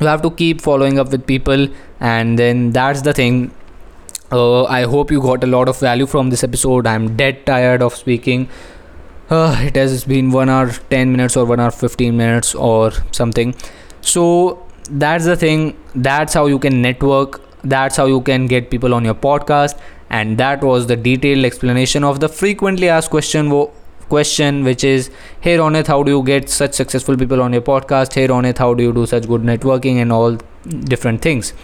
[0.00, 1.68] you have to keep following up with people
[2.00, 3.52] and then that's the thing.
[4.32, 6.86] Uh, i hope you got a lot of value from this episode.
[6.86, 8.48] I'm dead tired of speaking
[9.30, 13.54] uh, it has been 1 hour 10 minutes or 1 hour 15 minutes or something.
[14.00, 15.76] So that's the thing.
[15.94, 17.40] That's how you can network.
[17.64, 19.78] That's how you can get people on your podcast.
[20.10, 23.72] And that was the detailed explanation of the frequently asked question wo-
[24.08, 28.12] question which is hey Ronit how do you get such successful people on your podcast?
[28.12, 30.36] Hey Ronit how do you do such good networking and all
[30.84, 31.54] different things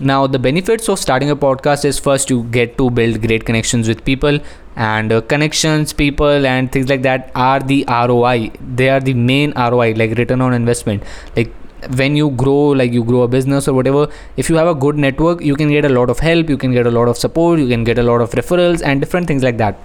[0.00, 3.88] now the benefits of starting a podcast is first you get to build great connections
[3.88, 4.38] with people
[4.76, 9.52] and uh, connections people and things like that are the roi they are the main
[9.56, 11.02] roi like return on investment.
[11.36, 11.52] Like
[11.96, 14.96] when you grow like you grow a business or whatever if you have a good
[14.96, 17.58] network you can get a lot of help you can get a lot of support
[17.58, 19.78] you can get a lot of referrals and different things like that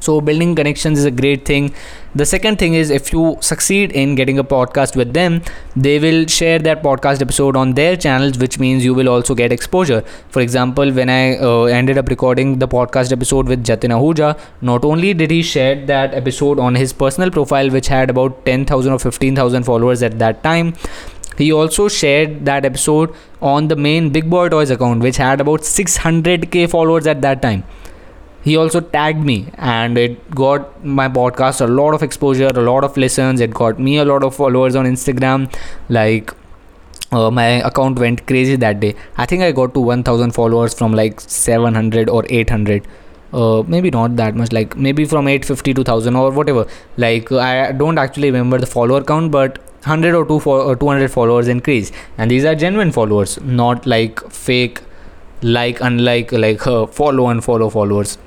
[0.00, 1.74] so building connections is a great thing.
[2.14, 5.42] The second thing is if you succeed in getting a podcast with them
[5.76, 9.52] they will share that podcast episode on their channels which means you will also get
[9.52, 10.02] exposure.
[10.30, 14.84] For example when i uh, ended up recording the podcast episode with jatin ahuja not
[14.84, 18.98] only did he share that episode on his personal profile which had about 10000 or
[18.98, 20.74] 15000 followers at that time
[21.38, 25.60] he also shared that episode on the main big boy toys account which had about
[25.60, 27.64] 600k followers at that time
[28.42, 32.84] he also tagged me and it got my podcast a lot of exposure a lot
[32.84, 33.40] of listens.
[33.40, 35.52] It got me a lot of followers on instagram.
[35.88, 36.32] Like
[37.10, 38.94] uh, my account went crazy that day.
[39.16, 42.86] I think i got to 1000 followers from like 700 or 800
[43.32, 46.66] uh, maybe not that much like maybe from 850 to 1000 or whatever.
[46.96, 51.48] Like i don't actually remember the follower count but 100 or 2 or 200 followers
[51.48, 51.92] increase.
[52.16, 54.80] And these are genuine followers not like fake
[55.42, 58.18] like unlike like uh, follow and follow followers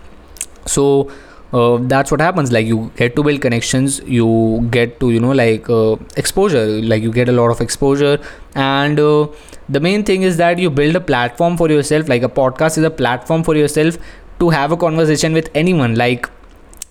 [0.65, 1.11] so
[1.53, 2.51] uh, that's what happens.
[2.51, 6.65] Like you get to build connections you get to you know like uh, exposure.
[6.65, 8.19] Like you get a lot of exposure.
[8.55, 9.27] And uh,
[9.69, 12.07] the main thing is that you build a platform for yourself.
[12.07, 13.97] Like a podcast is a platform for yourself
[14.39, 15.95] to have a conversation with anyone.
[15.95, 16.29] Like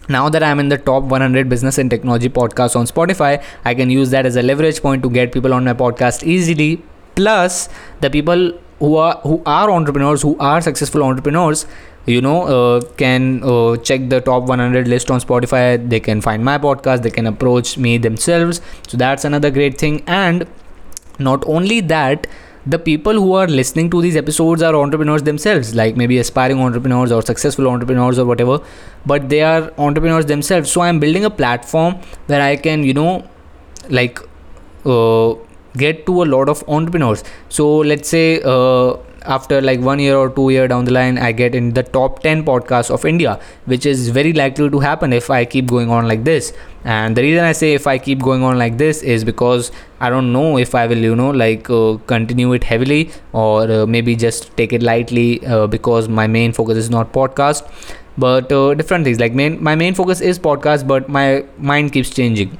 [0.08, 3.90] now that i'm in the top 100 business and technology podcasts on spotify i can
[3.90, 6.82] use that as a leverage point to get people on my podcast easily.
[7.14, 7.68] Plus
[8.00, 11.66] the people who are who are entrepreneurs who are successful entrepreneurs
[12.06, 15.88] you know uh, can uh, check the top 100 list on spotify.
[15.88, 17.02] They can find my podcast.
[17.02, 18.60] They can approach me themselves.
[18.88, 20.02] So that's another great thing.
[20.06, 20.46] And
[21.18, 22.26] not only that
[22.66, 27.10] the people who are listening to these episodes are entrepreneurs themselves like maybe aspiring entrepreneurs
[27.10, 28.60] or successful entrepreneurs or whatever
[29.06, 30.70] but they are entrepreneurs themselves.
[30.70, 31.94] So i'm building a platform
[32.26, 33.26] where i can you know
[33.88, 34.18] like
[34.84, 35.34] uh,
[35.76, 37.24] get to a lot of entrepreneurs.
[37.48, 41.30] So let's say uh, after like one year or two year down the line i
[41.30, 45.30] get in the top 10 podcasts of india which is very likely to happen if
[45.30, 46.52] i keep going on like this.
[46.84, 49.70] And the reason i say if i keep going on like this is because
[50.00, 53.86] i don't know if i will you know like uh, continue it heavily or uh,
[53.86, 57.68] maybe just take it lightly uh, because my main focus is not podcast
[58.18, 59.18] but uh, different things.
[59.20, 62.58] Like main my main focus is podcast but my mind keeps changing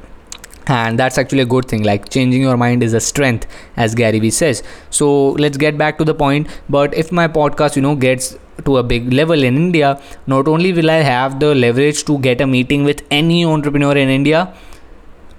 [0.71, 4.21] and that's actually a good thing like changing your mind is a strength as gary
[4.21, 4.63] vee says.
[4.91, 6.49] So let's get back to the point.
[6.69, 9.91] But if my podcast you know gets to a big level in india
[10.27, 14.11] not only will i have the leverage to get a meeting with any entrepreneur in
[14.17, 14.43] india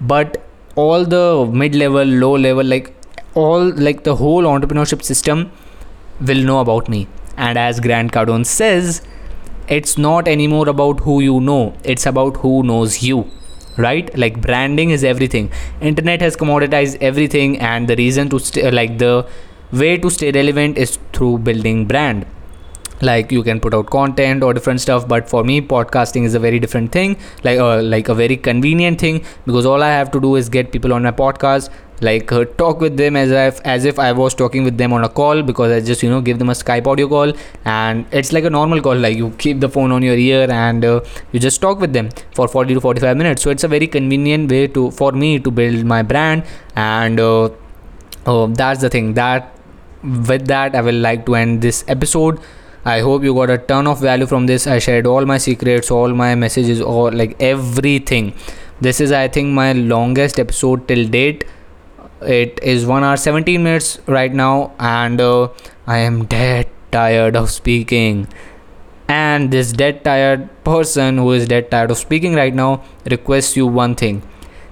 [0.00, 0.38] but
[0.74, 2.92] all the mid level low level like
[3.34, 5.50] all like the whole entrepreneurship system
[6.20, 7.06] will know about me.
[7.36, 9.02] And as grant cardone says
[9.68, 13.30] it's not anymore about who you know it's about who knows you
[13.76, 14.16] right?
[14.16, 15.50] Like branding is everything.
[15.80, 19.26] Internet has commoditized everything and the reason to stay like the
[19.72, 22.26] way to stay relevant is through building brand
[23.02, 26.38] like you can put out content or different stuff but for me podcasting is a
[26.38, 27.16] very different thing.
[27.44, 30.72] Like uh, like a very convenient thing because all i have to do is get
[30.72, 31.70] people on my podcast
[32.02, 35.04] like uh, talk with them as if as if I was talking with them on
[35.04, 37.32] a call because I just you know give them a Skype audio call.
[37.64, 40.84] And it's like a normal call like you keep the phone on your ear and
[40.84, 41.00] uh,
[41.30, 43.42] you just talk with them for 40 to 45 minutes.
[43.42, 46.44] So it's a very convenient way to for me to build my brand.
[46.74, 47.50] And uh,
[48.26, 49.14] uh that's the thing.
[49.14, 49.56] That
[50.02, 52.40] with that I will like to end this episode
[52.84, 54.66] I hope you got a ton of value from this.
[54.66, 58.34] I shared all my secrets, all my messages, all like everything.
[58.80, 61.44] This is, I think, my longest episode till date
[62.26, 65.48] it is 1 hour 17 minutes right now and uh,
[65.86, 68.28] i am dead tired of speaking
[69.08, 73.66] and this dead tired person who is dead tired of speaking right now requests you
[73.66, 74.22] one thing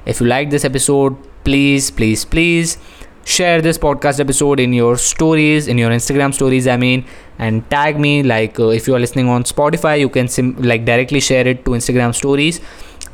[0.06, 2.78] if you like this episode please please please
[3.24, 7.04] share this podcast episode in your stories in your instagram stories i mean
[7.38, 10.84] and tag me like uh, if you are listening on spotify you can sim- like
[10.84, 12.60] directly share it to instagram stories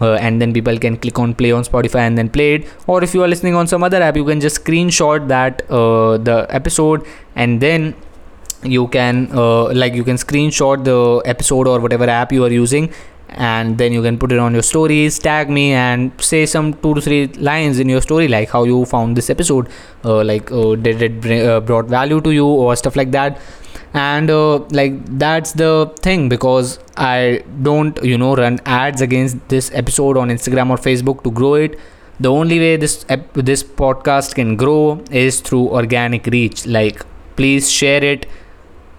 [0.00, 2.66] uh, and then people can click on play on spotify and then play it.
[2.86, 6.18] Or if you are listening on some other app you can just screenshot that uh,
[6.18, 7.94] the episode and then
[8.62, 12.92] you can uh, like you can screenshot the episode or whatever app you are using
[13.28, 16.94] and then you can put it on your stories tag me and say some two
[16.94, 19.68] to three lines in your story like how you found this episode
[20.04, 23.40] uh, like uh, did it bring, uh, brought value to you or stuff like that.
[23.94, 29.70] And uh, like that's the thing because i don't you know run ads against this
[29.72, 31.78] episode on instagram or facebook to grow it.
[32.20, 36.66] The only way this ep- this podcast can grow is through organic reach.
[36.66, 37.04] Like
[37.36, 38.26] please share it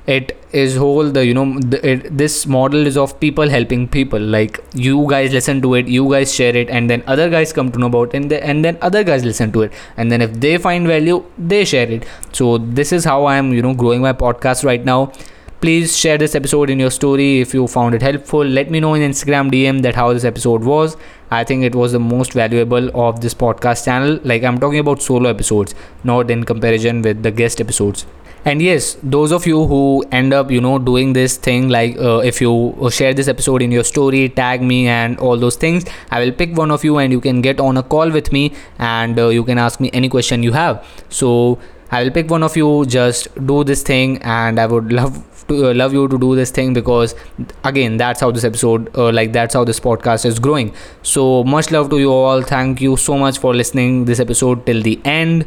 [0.08, 4.20] it is whole the you know the, it, this model is of people helping people.
[4.20, 7.72] Like you guys listen to it you guys share it and then other guys come
[7.74, 9.74] to know about it and, the, and then other guys listen to it.
[9.98, 12.06] And then if they find value they share it.
[12.32, 15.12] So this is how i am you know growing my podcast right now.
[15.60, 18.46] Please share this episode in your story if you found it helpful.
[18.46, 20.96] Let me know in instagram dm that how this episode was.
[21.32, 24.22] I think it was the most valuable of this podcast channel.
[24.24, 25.76] Like i'm talking about solo episodes
[26.06, 28.06] not in comparison with the guest episodes
[28.45, 32.18] and yes those of you who end up you know doing this thing like uh,
[32.19, 35.85] if you uh, share this episode in your story tag me and all those things
[36.11, 38.53] i will pick one of you and you can get on a call with me
[38.80, 40.85] and uh, you can ask me any question you have.
[41.09, 41.59] So
[41.91, 45.69] i will pick one of you just do this thing and i would love to
[45.69, 47.15] uh, love you to do this thing because
[47.64, 50.73] again that's how this episode uh, like that's how this podcast is growing.
[51.03, 52.41] So much love to you all.
[52.41, 55.45] Thank you so much for listening this episode till the end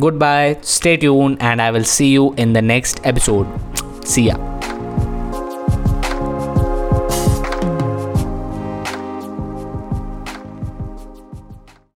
[0.00, 3.46] goodbye stay tuned and i will see you in the next episode.
[4.04, 4.36] See ya